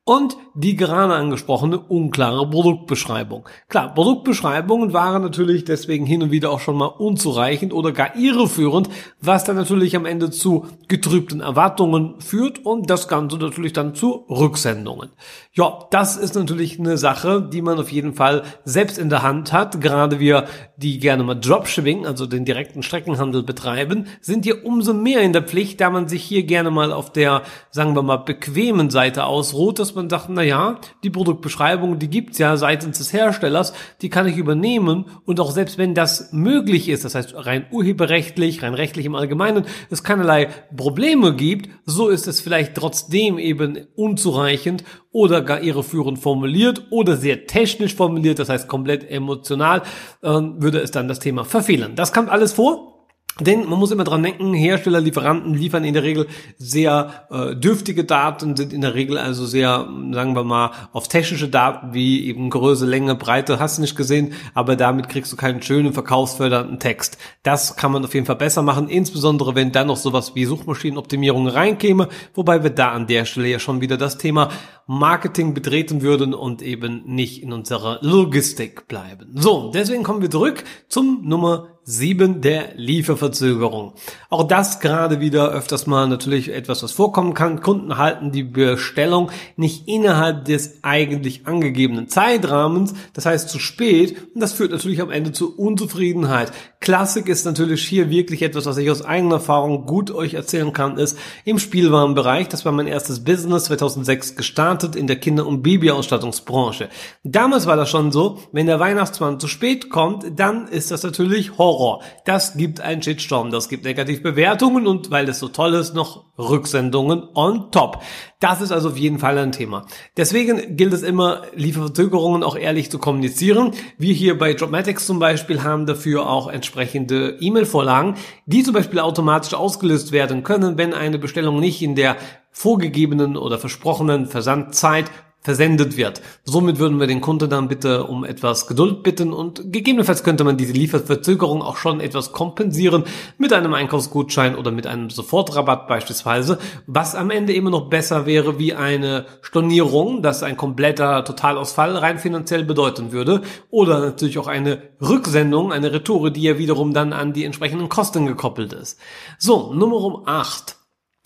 Und 0.03 0.35
die 0.56 0.78
gerade 0.78 1.13
angesprochene 1.13 1.78
unklare 1.78 2.50
Produktbeschreibung. 2.50 3.48
Klar, 3.68 3.94
Produktbeschreibungen 3.94 4.94
waren 4.94 5.22
natürlich 5.22 5.66
deswegen 5.66 6.06
hin 6.06 6.24
und 6.24 6.31
wieder 6.31 6.50
auch 6.50 6.62
schon 6.62 6.78
mal 6.78 6.86
unzureichend 6.86 7.74
oder 7.74 7.92
gar 7.92 8.16
irreführend, 8.16 8.90
was 9.19 9.44
dann 9.44 9.57
natürlich 9.57 9.98
am 9.98 10.06
Ende 10.06 10.31
zu 10.31 10.66
getrübten 10.88 11.42
Erwartungen 11.42 12.22
führt 12.22 12.66
und 12.66 12.90
das 12.90 13.10
Ganze 13.10 13.38
natürlich 13.38 13.74
dann 13.74 13.96
zu 13.96 14.25
Rücksendungen. 14.30 15.10
Ja, 15.52 15.80
das 15.92 16.16
ist 16.16 16.36
natürlich 16.36 16.80
eine 16.80 16.98
Sache, 16.98 17.42
die 17.42 17.62
man 17.62 17.78
auf 17.78 17.92
jeden 17.92 18.13
Fall 18.13 18.44
selbst 18.63 18.98
in 18.98 19.10
der 19.10 19.24
Hand 19.24 19.52
hat. 19.52 19.81
Gerade 19.81 20.19
wir, 20.19 20.46
die 20.78 21.00
gerne 21.00 21.24
mal 21.24 21.36
Dropshipping, 21.36 22.06
also 22.06 22.25
den 22.25 22.46
direkten 22.46 22.81
Streckenhandel 22.81 23.44
betreiben, 23.44 24.07
sind 24.22 24.46
hier 24.46 24.66
umso 24.66 24.94
mehr 24.94 25.22
in 25.22 25.34
der 25.34 25.44
Pflicht, 25.44 25.81
da 25.81 25.90
man 25.90 26.07
sich 26.07 26.24
hier 26.24 26.44
gerne 26.44 26.72
mal 26.72 26.94
auf 26.94 27.12
der, 27.12 27.42
sagen 27.72 27.94
wir 27.94 28.04
mal, 28.04 28.18
bequemen 28.18 28.90
Seite 28.90 29.25
ausruht, 29.25 29.80
dass 29.80 29.96
man 29.96 30.10
sagt, 30.10 30.28
na 30.30 30.44
ja, 30.45 30.80
die 31.03 31.09
Produktbeschreibung, 31.09 32.00
die 32.00 32.09
gibt's 32.09 32.38
ja 32.38 32.57
seitens 32.57 33.00
des 33.00 33.13
Herstellers, 33.13 33.74
die 34.01 34.09
kann 34.09 34.27
ich 34.27 34.38
übernehmen 34.38 35.06
und 35.25 35.39
auch 35.39 35.51
selbst 35.51 35.77
wenn 35.77 35.94
das 35.94 36.31
möglich 36.31 36.89
ist, 36.89 37.03
das 37.03 37.15
heißt 37.15 37.33
rein 37.36 37.65
urheberrechtlich, 37.71 38.63
rein 38.63 38.74
rechtlich 38.74 39.06
im 39.06 39.15
Allgemeinen, 39.15 39.65
es 39.89 40.03
keinerlei 40.03 40.50
Probleme 40.75 41.36
gibt, 41.36 41.69
so 41.86 42.09
ist 42.09 42.27
es 42.27 42.42
vielleicht 42.42 42.75
trotzdem 42.75 43.38
eben 43.39 43.88
unzureichend 43.95 44.83
oder 45.12 45.42
gar 45.42 45.62
irreführend 45.62 46.19
formuliert 46.19 46.88
oder 46.89 47.18
sehr 47.18 47.47
technisch 47.47 47.95
formuliert, 47.95 48.39
das 48.39 48.50
heißt 48.50 48.68
komplett 48.68 49.09
emotional, 49.09 49.81
äh, 50.21 50.30
würde 50.30 50.80
es 50.80 50.92
dann 50.92 51.07
das 51.07 51.19
Thema 51.19 51.45
verfehlen. 51.45 51.95
Das 51.95 52.13
kommt 52.13 52.30
alles 52.30 52.53
vor. 52.53 52.94
Denn 53.41 53.67
man 53.67 53.79
muss 53.79 53.91
immer 53.91 54.05
dran 54.05 54.23
denken, 54.23 54.53
Hersteller, 54.53 55.01
Lieferanten 55.01 55.53
liefern 55.53 55.83
in 55.83 55.93
der 55.93 56.03
Regel 56.03 56.27
sehr 56.57 57.27
äh, 57.29 57.53
dürftige 57.53 58.05
Daten, 58.05 58.55
sind 58.55 58.71
in 58.71 58.79
der 58.79 58.93
Regel 58.93 59.17
also 59.17 59.45
sehr, 59.45 59.89
sagen 60.13 60.35
wir 60.35 60.45
mal, 60.45 60.71
auf 60.93 61.09
technische 61.09 61.49
Daten 61.49 61.93
wie 61.93 62.25
eben 62.27 62.49
Größe, 62.49 62.85
Länge, 62.85 63.15
Breite, 63.15 63.59
hast 63.59 63.77
du 63.77 63.81
nicht 63.81 63.97
gesehen, 63.97 64.33
aber 64.53 64.77
damit 64.77 65.09
kriegst 65.09 65.33
du 65.33 65.35
keinen 65.35 65.61
schönen 65.61 65.91
verkaufsfördernden 65.91 66.79
Text. 66.79 67.17
Das 67.43 67.75
kann 67.75 67.91
man 67.91 68.05
auf 68.05 68.13
jeden 68.13 68.25
Fall 68.25 68.37
besser 68.37 68.61
machen, 68.61 68.87
insbesondere 68.87 69.53
wenn 69.53 69.73
dann 69.73 69.87
noch 69.87 69.97
sowas 69.97 70.33
wie 70.35 70.45
Suchmaschinenoptimierung 70.45 71.49
reinkäme, 71.49 72.07
wobei 72.35 72.63
wir 72.63 72.69
da 72.69 72.93
an 72.93 73.05
der 73.05 73.25
Stelle 73.25 73.49
ja 73.49 73.59
schon 73.59 73.81
wieder 73.81 73.97
das 73.97 74.17
Thema 74.17 74.47
Marketing 74.87 75.53
betreten 75.53 76.01
würden 76.01 76.33
und 76.33 76.61
eben 76.61 77.03
nicht 77.05 77.43
in 77.43 77.51
unserer 77.51 77.99
Logistik 78.01 78.87
bleiben. 78.87 79.31
So, 79.35 79.71
deswegen 79.73 80.03
kommen 80.03 80.21
wir 80.21 80.31
zurück 80.31 80.63
zum 80.87 81.27
Nummer 81.27 81.75
7 81.87 82.41
der 82.41 82.69
Lieferverzögerung. 82.77 83.93
Auch 84.31 84.41
das 84.41 84.79
gerade 84.79 85.19
wieder 85.19 85.51
öfters 85.51 85.85
mal 85.85 86.07
natürlich 86.07 86.51
etwas, 86.51 86.81
was 86.81 86.91
vorkommen 86.91 87.35
kann. 87.35 87.61
Kunden 87.61 87.99
halten 87.99 88.31
die 88.31 88.41
Bestellung 88.41 89.29
nicht 89.55 89.87
innerhalb 89.87 90.45
des 90.45 90.79
eigentlich 90.81 91.45
angegebenen 91.45 92.09
Zeitrahmens, 92.09 92.95
das 93.13 93.27
heißt 93.27 93.49
zu 93.49 93.59
spät 93.59 94.17
und 94.33 94.41
das 94.41 94.53
führt 94.53 94.71
natürlich 94.71 94.99
am 94.99 95.11
Ende 95.11 95.31
zu 95.31 95.55
Unzufriedenheit. 95.55 96.51
Klassik 96.79 97.29
ist 97.29 97.45
natürlich 97.45 97.85
hier 97.85 98.09
wirklich 98.09 98.41
etwas, 98.41 98.65
was 98.65 98.77
ich 98.77 98.89
aus 98.89 99.05
eigener 99.05 99.35
Erfahrung 99.35 99.85
gut 99.85 100.09
euch 100.09 100.33
erzählen 100.33 100.73
kann, 100.73 100.97
ist 100.97 101.19
im 101.43 101.59
Spielwarenbereich. 101.59 102.47
Das 102.49 102.65
war 102.65 102.71
mein 102.71 102.87
erstes 102.87 103.23
Business 103.23 103.65
2006 103.65 104.35
gestartet 104.35 104.95
in 104.95 105.05
der 105.05 105.17
Kinder- 105.17 105.45
und 105.45 105.61
Babyausstattungsbranche. 105.61 106.89
Damals 107.23 107.67
war 107.67 107.75
das 107.75 107.89
schon 107.89 108.11
so, 108.11 108.39
wenn 108.51 108.65
der 108.65 108.79
Weihnachtsmann 108.79 109.39
zu 109.39 109.47
spät 109.47 109.91
kommt, 109.91 110.25
dann 110.35 110.67
ist 110.67 110.89
das 110.89 111.03
natürlich 111.03 111.59
Horror. 111.59 111.75
Horror. 111.77 112.04
Das 112.25 112.56
gibt 112.56 112.81
einen 112.81 113.01
Shitstorm, 113.01 113.51
das 113.51 113.69
gibt 113.69 113.83
Negativbewertungen 113.83 114.88
und 114.88 115.12
weil 115.12 115.27
es 115.30 115.39
so 115.39 115.48
toll 115.50 115.74
ist, 115.74 115.94
noch 115.94 116.25
Rücksendungen 116.38 117.24
on 117.33 117.72
top. 117.72 118.01
Das 118.39 118.62
ist 118.62 118.72
also 118.72 118.89
auf 118.89 118.98
jeden 118.98 119.19
Fall 119.19 119.38
ein 119.38 119.51
Thema. 119.51 119.86
Deswegen 120.18 120.75
gilt 120.75 120.94
es 120.94 121.04
immer, 121.04 121.44
Lieferverzögerungen 121.56 122.44
auch 122.44 122.56
ehrlich 122.56 122.92
zu 122.92 123.00
kommunizieren. 123.00 123.72
Wir 123.98 124.13
hier 124.13 124.38
bei 124.38 124.54
Dropmatics 124.54 125.06
zum 125.06 125.19
Beispiel 125.19 125.63
haben 125.63 125.86
dafür 125.86 126.30
auch 126.30 126.48
entsprechende 126.48 127.38
E-Mail-Vorlagen, 127.39 128.16
die 128.45 128.63
zum 128.63 128.74
Beispiel 128.74 129.00
automatisch 129.00 129.54
ausgelöst 129.54 130.12
werden 130.12 130.44
können, 130.44 130.78
wenn 130.78 130.94
eine 130.94 131.18
Bestellung 131.18 131.60
nicht 131.60 131.81
in 131.81 131.95
der 131.95 132.18
vorgegebenen 132.51 133.36
oder 133.36 133.57
versprochenen 133.57 134.28
Versandzeit 134.28 135.12
versendet 135.45 135.95
wird. 135.95 136.24
Somit 136.44 136.80
würden 136.80 137.00
wir 137.00 137.06
den 137.06 137.21
Kunden 137.21 137.51
dann 137.51 137.68
bitte 137.68 138.06
um 138.06 138.25
etwas 138.25 138.65
Geduld 138.65 139.03
bitten 139.03 139.31
und 139.31 139.71
gegebenenfalls 139.71 140.24
könnte 140.24 140.44
man 140.44 140.57
diese 140.57 140.74
Lieferverzögerung 140.74 141.62
auch 141.62 141.77
schon 141.77 142.01
etwas 142.01 142.31
kompensieren 142.31 143.03
mit 143.38 143.53
einem 143.53 143.75
Einkaufsgutschein 143.75 144.56
oder 144.56 144.71
mit 144.71 144.88
einem 144.88 145.12
Sofortrabatt 145.12 145.88
beispielsweise, 145.88 146.57
was 146.88 147.13
am 147.13 147.30
Ende 147.30 147.53
immer 147.53 147.69
noch 147.69 147.92
besser 147.92 148.25
wäre 148.25 148.57
wie 148.57 148.74
eine 148.74 149.27
Stornierung, 149.42 150.24
das 150.24 150.42
ein 150.42 150.57
kompletter 150.57 151.24
Totalausfall 151.24 151.95
rein 151.95 152.18
finanziell 152.18 152.63
bedeuten 152.63 153.12
würde 153.12 153.44
oder 153.69 154.00
natürlich 154.00 154.39
auch 154.39 154.47
eine 154.47 154.81
Rücksendung, 155.00 155.71
eine 155.71 155.94
Retoure, 155.94 156.31
die 156.31 156.42
ja 156.42 156.57
wiederum 156.57 156.92
dann 156.92 157.13
an 157.13 157.33
die 157.33 157.44
entsprechenden 157.44 157.88
Kosten 157.88 158.25
gekoppelt 158.25 158.74
ist. 158.74 159.00
So, 159.38 159.71
Nummer 159.74 160.24
8. 160.25 160.75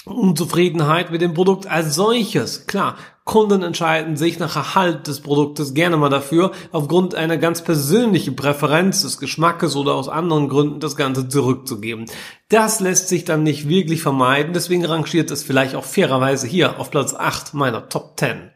Unzufriedenheit 0.09 1.11
mit 1.11 1.21
dem 1.21 1.33
Produkt 1.33 1.67
als 1.67 1.95
solches. 1.95 2.67
Klar, 2.67 2.95
Kunden 3.25 3.61
entscheiden 3.61 4.17
sich 4.17 4.39
nach 4.39 4.55
Erhalt 4.55 5.05
des 5.07 5.21
Produktes 5.21 5.73
gerne 5.73 5.97
mal 5.97 6.09
dafür, 6.09 6.51
aufgrund 6.71 7.13
einer 7.13 7.37
ganz 7.37 7.63
persönlichen 7.63 8.35
Präferenz 8.35 9.03
des 9.03 9.19
Geschmackes 9.19 9.75
oder 9.75 9.93
aus 9.93 10.09
anderen 10.09 10.49
Gründen 10.49 10.79
das 10.79 10.95
Ganze 10.95 11.27
zurückzugeben. 11.27 12.05
Das 12.49 12.79
lässt 12.79 13.07
sich 13.07 13.25
dann 13.25 13.43
nicht 13.43 13.69
wirklich 13.69 14.01
vermeiden, 14.01 14.53
deswegen 14.53 14.83
rangiert 14.83 15.29
es 15.29 15.43
vielleicht 15.43 15.75
auch 15.75 15.85
fairerweise 15.85 16.47
hier 16.47 16.79
auf 16.79 16.89
Platz 16.89 17.13
8 17.13 17.53
meiner 17.53 17.87
Top 17.87 18.19
10. 18.19 18.49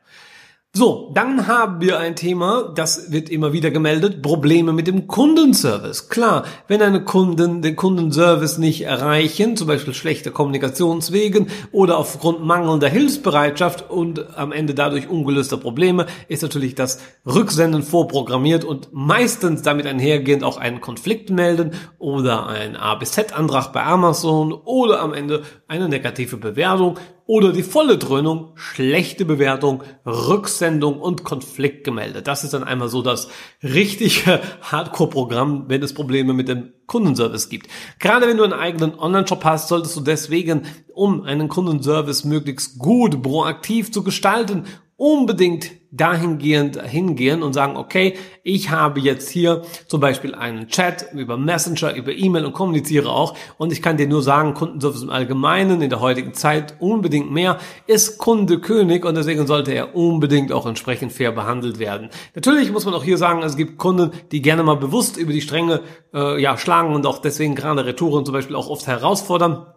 So, 0.75 1.11
dann 1.13 1.45
haben 1.45 1.81
wir 1.81 1.99
ein 1.99 2.15
Thema, 2.15 2.71
das 2.73 3.11
wird 3.11 3.29
immer 3.29 3.53
wieder 3.53 3.69
gemeldet, 3.69 4.23
Probleme 4.23 4.73
mit 4.73 4.87
dem 4.87 5.07
Kundenservice. 5.07 6.09
Klar, 6.09 6.45
wenn 6.67 6.81
eine 6.81 7.03
Kunden 7.03 7.61
den 7.61 7.75
Kundenservice 7.75 8.57
nicht 8.57 8.81
erreichen, 8.81 9.55
zum 9.55 9.67
Beispiel 9.67 9.93
schlechte 9.93 10.31
Kommunikationswegen 10.31 11.49
oder 11.71 11.99
aufgrund 11.99 12.43
mangelnder 12.43 12.89
Hilfsbereitschaft 12.89 13.91
und 13.91 14.35
am 14.35 14.51
Ende 14.51 14.73
dadurch 14.73 15.07
ungelöster 15.07 15.57
Probleme, 15.57 16.07
ist 16.27 16.41
natürlich 16.41 16.73
das 16.73 16.99
Rücksenden 17.23 17.83
vorprogrammiert 17.83 18.63
und 18.63 18.89
meistens 18.93 19.61
damit 19.61 19.85
einhergehend 19.85 20.43
auch 20.43 20.57
einen 20.57 20.81
Konflikt 20.81 21.29
melden 21.29 21.73
oder 21.99 22.47
ein 22.47 22.75
A 22.77 22.95
bis 22.95 23.11
Z-Antrag 23.11 23.73
bei 23.73 23.83
Amazon 23.83 24.51
oder 24.51 25.01
am 25.01 25.13
Ende 25.13 25.43
eine 25.67 25.87
negative 25.87 26.37
Bewertung 26.37 26.97
oder 27.25 27.53
die 27.53 27.63
volle 27.63 27.97
Dröhnung, 27.97 28.51
schlechte 28.55 29.23
Bewertung, 29.23 29.83
Rücksendung 30.05 30.99
und 30.99 31.23
Konflikt 31.23 31.85
gemeldet. 31.85 32.27
Das 32.27 32.43
ist 32.43 32.53
dann 32.53 32.63
einmal 32.63 32.89
so 32.89 33.01
das 33.01 33.29
richtige 33.61 34.41
Hardcore-Programm, 34.61 35.65
wenn 35.67 35.81
es 35.81 35.93
Probleme 35.93 36.33
mit 36.33 36.49
dem 36.49 36.73
Kundenservice 36.85 37.47
gibt. 37.47 37.67
Gerade 37.99 38.27
wenn 38.27 38.37
du 38.37 38.43
einen 38.43 38.53
eigenen 38.53 38.99
Online-Shop 38.99 39.43
hast, 39.45 39.69
solltest 39.69 39.95
du 39.95 40.01
deswegen, 40.01 40.63
um 40.93 41.23
einen 41.23 41.47
Kundenservice 41.47 42.25
möglichst 42.25 42.77
gut 42.77 43.23
proaktiv 43.23 43.91
zu 43.91 44.03
gestalten, 44.03 44.65
unbedingt 44.97 45.71
dahingehend 45.95 46.81
hingehen 46.81 47.43
und 47.43 47.53
sagen, 47.53 47.77
okay, 47.77 48.15
ich 48.41 48.71
habe 48.71 48.99
jetzt 48.99 49.29
hier 49.29 49.61
zum 49.87 50.01
Beispiel 50.01 50.33
einen 50.33 50.67
Chat 50.67 51.13
über 51.13 51.37
Messenger, 51.37 51.95
über 51.95 52.11
E-Mail 52.11 52.45
und 52.45 52.53
kommuniziere 52.53 53.09
auch 53.09 53.37
und 53.57 53.71
ich 53.71 53.81
kann 53.81 53.97
dir 53.97 54.07
nur 54.07 54.23
sagen, 54.23 54.55
Kundenservice 54.55 55.03
im 55.03 55.11
Allgemeinen 55.11 55.81
in 55.83 55.91
der 55.91 55.99
heutigen 55.99 56.33
Zeit 56.33 56.75
unbedingt 56.79 57.31
mehr 57.31 57.59
ist 57.85 58.17
Kunde 58.17 58.59
König 58.59 59.05
und 59.05 59.15
deswegen 59.15 59.45
sollte 59.45 59.71
er 59.71 59.95
unbedingt 59.95 60.51
auch 60.51 60.65
entsprechend 60.65 61.11
fair 61.11 61.31
behandelt 61.31 61.77
werden. 61.77 62.09
Natürlich 62.33 62.71
muss 62.71 62.85
man 62.85 62.95
auch 62.95 63.03
hier 63.03 63.19
sagen, 63.19 63.43
es 63.43 63.55
gibt 63.55 63.77
Kunden, 63.77 64.11
die 64.31 64.41
gerne 64.41 64.63
mal 64.63 64.77
bewusst 64.77 65.17
über 65.17 65.31
die 65.31 65.41
Stränge 65.41 65.81
äh, 66.11 66.41
ja, 66.41 66.57
schlagen 66.57 66.95
und 66.95 67.05
auch 67.05 67.19
deswegen 67.19 67.53
gerade 67.53 67.85
Retouren 67.85 68.25
zum 68.25 68.33
Beispiel 68.33 68.55
auch 68.55 68.69
oft 68.69 68.87
herausfordern. 68.87 69.67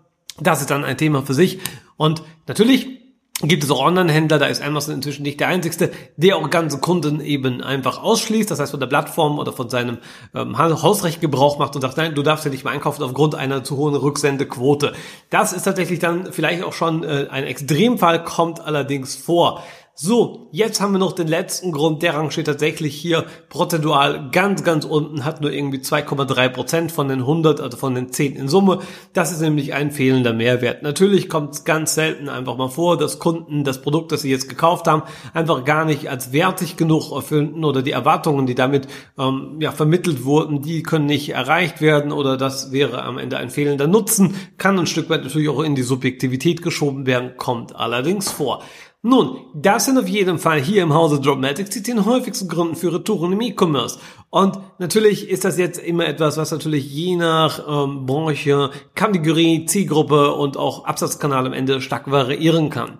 Das 0.40 0.60
ist 0.60 0.70
dann 0.70 0.84
ein 0.84 0.96
Thema 0.96 1.22
für 1.22 1.34
sich. 1.34 1.58
Und 1.96 2.22
natürlich 2.46 3.05
gibt 3.42 3.64
es 3.64 3.70
auch 3.70 3.84
Online-Händler, 3.84 4.38
da 4.38 4.46
ist 4.46 4.62
Amazon 4.62 4.94
inzwischen 4.94 5.22
nicht 5.22 5.40
der 5.40 5.48
einzigste, 5.48 5.90
der 6.16 6.38
auch 6.38 6.48
ganze 6.48 6.78
Kunden 6.78 7.20
eben 7.20 7.62
einfach 7.62 8.02
ausschließt, 8.02 8.50
das 8.50 8.60
heißt 8.60 8.70
von 8.70 8.80
der 8.80 8.86
Plattform 8.86 9.38
oder 9.38 9.52
von 9.52 9.68
seinem 9.68 9.98
ähm, 10.34 10.56
Hausrecht 10.56 11.20
Gebrauch 11.20 11.58
macht 11.58 11.74
und 11.74 11.82
sagt, 11.82 11.98
nein, 11.98 12.14
du 12.14 12.22
darfst 12.22 12.46
ja 12.46 12.50
nicht 12.50 12.64
mehr 12.64 12.72
einkaufen 12.72 13.02
aufgrund 13.02 13.34
einer 13.34 13.62
zu 13.62 13.76
hohen 13.76 13.94
Rücksendequote. 13.94 14.94
Das 15.28 15.52
ist 15.52 15.64
tatsächlich 15.64 15.98
dann 15.98 16.32
vielleicht 16.32 16.62
auch 16.62 16.72
schon 16.72 17.04
äh, 17.04 17.26
ein 17.30 17.44
Extremfall, 17.44 18.24
kommt 18.24 18.60
allerdings 18.60 19.16
vor. 19.16 19.62
So, 19.98 20.48
jetzt 20.52 20.82
haben 20.82 20.92
wir 20.92 20.98
noch 20.98 21.14
den 21.14 21.26
letzten 21.26 21.72
Grund. 21.72 22.02
Der 22.02 22.12
Rang 22.12 22.30
steht 22.30 22.44
tatsächlich 22.44 22.94
hier 22.94 23.24
prozentual 23.48 24.28
ganz, 24.30 24.62
ganz 24.62 24.84
unten, 24.84 25.24
hat 25.24 25.40
nur 25.40 25.50
irgendwie 25.50 25.78
2,3 25.78 26.50
Prozent 26.50 26.92
von 26.92 27.08
den 27.08 27.20
100, 27.20 27.62
also 27.62 27.78
von 27.78 27.94
den 27.94 28.12
10 28.12 28.36
in 28.36 28.46
Summe. 28.46 28.80
Das 29.14 29.32
ist 29.32 29.40
nämlich 29.40 29.72
ein 29.72 29.90
fehlender 29.90 30.34
Mehrwert. 30.34 30.82
Natürlich 30.82 31.30
kommt 31.30 31.54
es 31.54 31.64
ganz 31.64 31.94
selten 31.94 32.28
einfach 32.28 32.58
mal 32.58 32.68
vor, 32.68 32.98
dass 32.98 33.18
Kunden 33.18 33.64
das 33.64 33.80
Produkt, 33.80 34.12
das 34.12 34.20
sie 34.20 34.30
jetzt 34.30 34.50
gekauft 34.50 34.86
haben, 34.86 35.02
einfach 35.32 35.64
gar 35.64 35.86
nicht 35.86 36.10
als 36.10 36.30
wertig 36.30 36.76
genug 36.76 37.10
erfinden 37.12 37.64
oder 37.64 37.80
die 37.80 37.92
Erwartungen, 37.92 38.46
die 38.46 38.54
damit 38.54 38.88
ähm, 39.18 39.56
ja, 39.60 39.72
vermittelt 39.72 40.26
wurden, 40.26 40.60
die 40.60 40.82
können 40.82 41.06
nicht 41.06 41.30
erreicht 41.30 41.80
werden 41.80 42.12
oder 42.12 42.36
das 42.36 42.70
wäre 42.70 43.02
am 43.02 43.16
Ende 43.16 43.38
ein 43.38 43.48
fehlender 43.48 43.86
Nutzen. 43.86 44.34
Kann 44.58 44.78
ein 44.78 44.86
Stück 44.86 45.08
weit 45.08 45.24
natürlich 45.24 45.48
auch 45.48 45.62
in 45.62 45.74
die 45.74 45.80
Subjektivität 45.80 46.60
geschoben 46.60 47.06
werden, 47.06 47.38
kommt 47.38 47.74
allerdings 47.74 48.30
vor. 48.30 48.62
Nun, 49.02 49.36
das 49.54 49.84
sind 49.84 49.98
auf 49.98 50.08
jeden 50.08 50.38
Fall 50.38 50.60
hier 50.60 50.82
im 50.82 50.92
Hause 50.92 51.20
Dropmatics 51.20 51.70
die 51.70 51.82
zehn 51.82 52.04
häufigsten 52.04 52.48
Gründe 52.48 52.74
für 52.74 52.92
Retouren 52.92 53.32
im 53.32 53.40
E-Commerce. 53.40 54.00
Und 54.30 54.58
natürlich 54.78 55.28
ist 55.28 55.44
das 55.44 55.58
jetzt 55.58 55.78
immer 55.78 56.06
etwas, 56.06 56.36
was 56.36 56.50
natürlich 56.50 56.90
je 56.90 57.14
nach 57.14 57.60
ähm, 57.68 58.04
Branche, 58.06 58.70
Kategorie, 58.94 59.64
Zielgruppe 59.66 60.32
und 60.32 60.56
auch 60.56 60.86
Absatzkanal 60.86 61.46
am 61.46 61.52
Ende 61.52 61.80
stark 61.80 62.10
variieren 62.10 62.68
kann. 62.68 62.98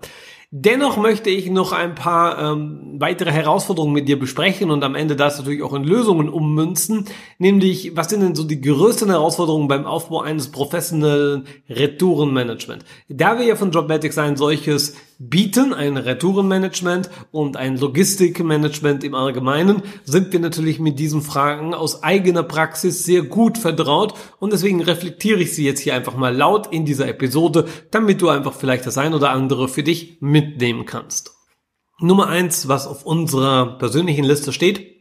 Dennoch 0.53 0.97
möchte 0.97 1.29
ich 1.29 1.51
noch 1.51 1.73
ein 1.73 1.97
paar 1.97 2.39
ähm, 2.39 2.95
weitere 3.01 3.33
Herausforderungen 3.33 3.93
mit 3.93 4.09
dir 4.09 4.17
besprechen 4.17 4.71
und 4.71 4.85
am 4.85 4.95
Ende 4.95 5.17
das 5.17 5.39
natürlich 5.39 5.63
auch 5.63 5.75
in 5.75 5.83
Lösungen 5.83 6.29
ummünzen. 6.29 7.07
Nämlich, 7.39 7.97
was 7.97 8.11
sind 8.11 8.21
denn 8.21 8.37
so 8.37 8.45
die 8.45 8.61
größten 8.61 9.11
Herausforderungen 9.11 9.67
beim 9.67 9.87
Aufbau 9.87 10.21
eines 10.21 10.53
professionellen 10.53 11.47
Retourenmanagement? 11.69 12.85
Da 13.09 13.39
wir 13.39 13.45
ja 13.45 13.57
von 13.57 13.73
Dropmatics 13.73 14.19
ein 14.19 14.37
solches 14.37 14.95
bieten, 15.19 15.73
ein 15.73 15.97
Retourenmanagement 15.97 17.11
und 17.31 17.57
ein 17.57 17.79
Logistikmanagement 17.79 19.05
im 19.05 19.15
Allgemeinen, 19.15 19.83
sind 20.05 20.33
wir 20.33 20.41
natürlich 20.41 20.79
mit 20.79 20.99
diesen 20.99 21.23
Fragen 21.23 21.75
aus 21.75 22.03
eigener 22.03 22.43
Praxis 22.43 23.05
sehr 23.05 23.23
gut 23.23 23.59
vertraut 23.59 24.15
und 24.39 24.53
deswegen 24.53 24.83
reflektiere 24.83 25.41
ich 25.41 25.55
sie 25.55 25.65
jetzt 25.65 25.81
hier 25.81 25.95
einfach 25.95 26.17
mal 26.17 26.35
laut 26.35 26.73
in 26.73 26.85
dieser 26.85 27.09
Episode, 27.09 27.67
damit 27.91 28.21
du 28.21 28.29
einfach 28.29 28.53
vielleicht 28.53 28.87
das 28.87 28.99
ein 28.99 29.15
oder 29.15 29.31
andere 29.31 29.69
für 29.69 29.83
dich 29.83 30.19
mitnehmen 30.21 30.85
kannst. 30.85 31.33
Nummer 31.99 32.29
eins, 32.29 32.69
was 32.69 32.87
auf 32.87 33.07
unserer 33.07 33.79
persönlichen 33.79 34.25
Liste 34.25 34.53
steht, 34.53 34.96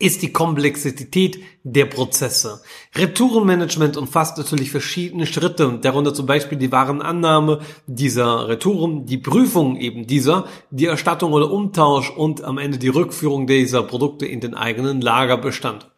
ist 0.00 0.22
die 0.22 0.32
Komplexität 0.32 1.40
der 1.64 1.86
Prozesse. 1.86 2.62
Retourenmanagement 2.94 3.96
umfasst 3.96 4.38
natürlich 4.38 4.70
verschiedene 4.70 5.26
Schritte, 5.26 5.78
darunter 5.82 6.14
zum 6.14 6.26
Beispiel 6.26 6.56
die 6.56 6.70
Warenannahme 6.70 7.60
dieser 7.88 8.46
Retouren, 8.48 9.06
die 9.06 9.18
Prüfung 9.18 9.76
eben 9.76 10.06
dieser, 10.06 10.46
die 10.70 10.86
Erstattung 10.86 11.32
oder 11.32 11.50
Umtausch 11.50 12.10
und 12.10 12.44
am 12.44 12.58
Ende 12.58 12.78
die 12.78 12.88
Rückführung 12.88 13.48
dieser 13.48 13.82
Produkte 13.82 14.24
in 14.24 14.40
den 14.40 14.54
eigenen 14.54 15.00
Lagerbestand. 15.00 15.90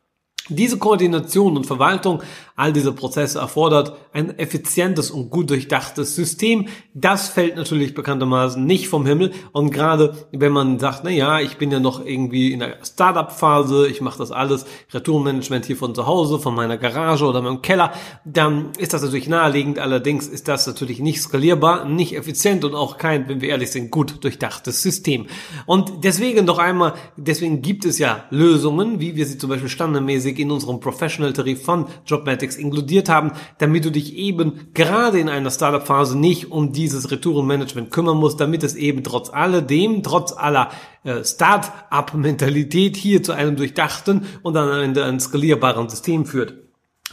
Diese 0.48 0.78
Koordination 0.78 1.56
und 1.56 1.66
Verwaltung 1.66 2.22
all 2.60 2.74
dieser 2.74 2.92
Prozesse 2.92 3.38
erfordert 3.38 3.96
ein 4.12 4.38
effizientes 4.38 5.10
und 5.10 5.30
gut 5.30 5.48
durchdachtes 5.48 6.14
System. 6.14 6.68
Das 6.92 7.30
fällt 7.30 7.56
natürlich 7.56 7.94
bekanntermaßen 7.94 8.62
nicht 8.62 8.88
vom 8.88 9.06
Himmel. 9.06 9.32
Und 9.52 9.70
gerade 9.70 10.14
wenn 10.30 10.52
man 10.52 10.78
sagt, 10.78 11.00
na 11.02 11.10
ja, 11.10 11.40
ich 11.40 11.56
bin 11.56 11.70
ja 11.70 11.80
noch 11.80 12.04
irgendwie 12.04 12.52
in 12.52 12.58
der 12.58 12.76
Startup-Phase, 12.84 13.88
ich 13.88 14.02
mache 14.02 14.18
das 14.18 14.30
alles, 14.30 14.66
Retourenmanagement 14.92 15.64
hier 15.64 15.76
von 15.76 15.94
zu 15.94 16.06
Hause, 16.06 16.38
von 16.38 16.54
meiner 16.54 16.76
Garage 16.76 17.24
oder 17.24 17.40
meinem 17.40 17.62
Keller, 17.62 17.92
dann 18.26 18.72
ist 18.76 18.92
das 18.92 19.02
natürlich 19.02 19.28
naheliegend. 19.28 19.78
Allerdings 19.78 20.26
ist 20.26 20.46
das 20.46 20.66
natürlich 20.66 21.00
nicht 21.00 21.22
skalierbar, 21.22 21.86
nicht 21.86 22.14
effizient 22.14 22.64
und 22.66 22.74
auch 22.74 22.98
kein, 22.98 23.26
wenn 23.26 23.40
wir 23.40 23.48
ehrlich 23.48 23.70
sind, 23.70 23.90
gut 23.90 24.22
durchdachtes 24.22 24.82
System. 24.82 25.28
Und 25.64 26.04
deswegen 26.04 26.44
noch 26.44 26.58
einmal, 26.58 26.92
deswegen 27.16 27.62
gibt 27.62 27.86
es 27.86 27.98
ja 27.98 28.24
Lösungen, 28.28 29.00
wie 29.00 29.16
wir 29.16 29.24
sie 29.24 29.38
zum 29.38 29.48
Beispiel 29.48 29.70
standardmäßig 29.70 30.38
in 30.38 30.50
unserem 30.50 30.78
Professional-Tarif 30.80 31.64
von 31.64 31.86
Jobmatics 32.04 32.49
Analytics 32.50 32.56
inkludiert 32.56 33.08
haben, 33.08 33.32
damit 33.58 33.84
du 33.84 33.90
dich 33.90 34.16
eben 34.16 34.70
gerade 34.74 35.18
in 35.18 35.28
einer 35.28 35.50
Startup-Phase 35.50 36.18
nicht 36.18 36.50
um 36.50 36.72
dieses 36.72 37.10
Retourenmanagement 37.10 37.90
kümmern 37.90 38.16
musst, 38.16 38.40
damit 38.40 38.62
es 38.62 38.74
eben 38.74 39.04
trotz 39.04 39.30
alledem, 39.30 40.02
trotz 40.02 40.32
aller 40.32 40.70
äh, 41.04 41.24
Start-up-Mentalität 41.24 42.96
hier 42.96 43.22
zu 43.22 43.32
einem 43.32 43.56
durchdachten 43.56 44.26
und 44.42 44.54
dann 44.54 44.68
am 44.68 44.80
Ende 44.80 45.04
ein 45.04 45.20
skalierbaren 45.20 45.88
System 45.88 46.26
führt. 46.26 46.54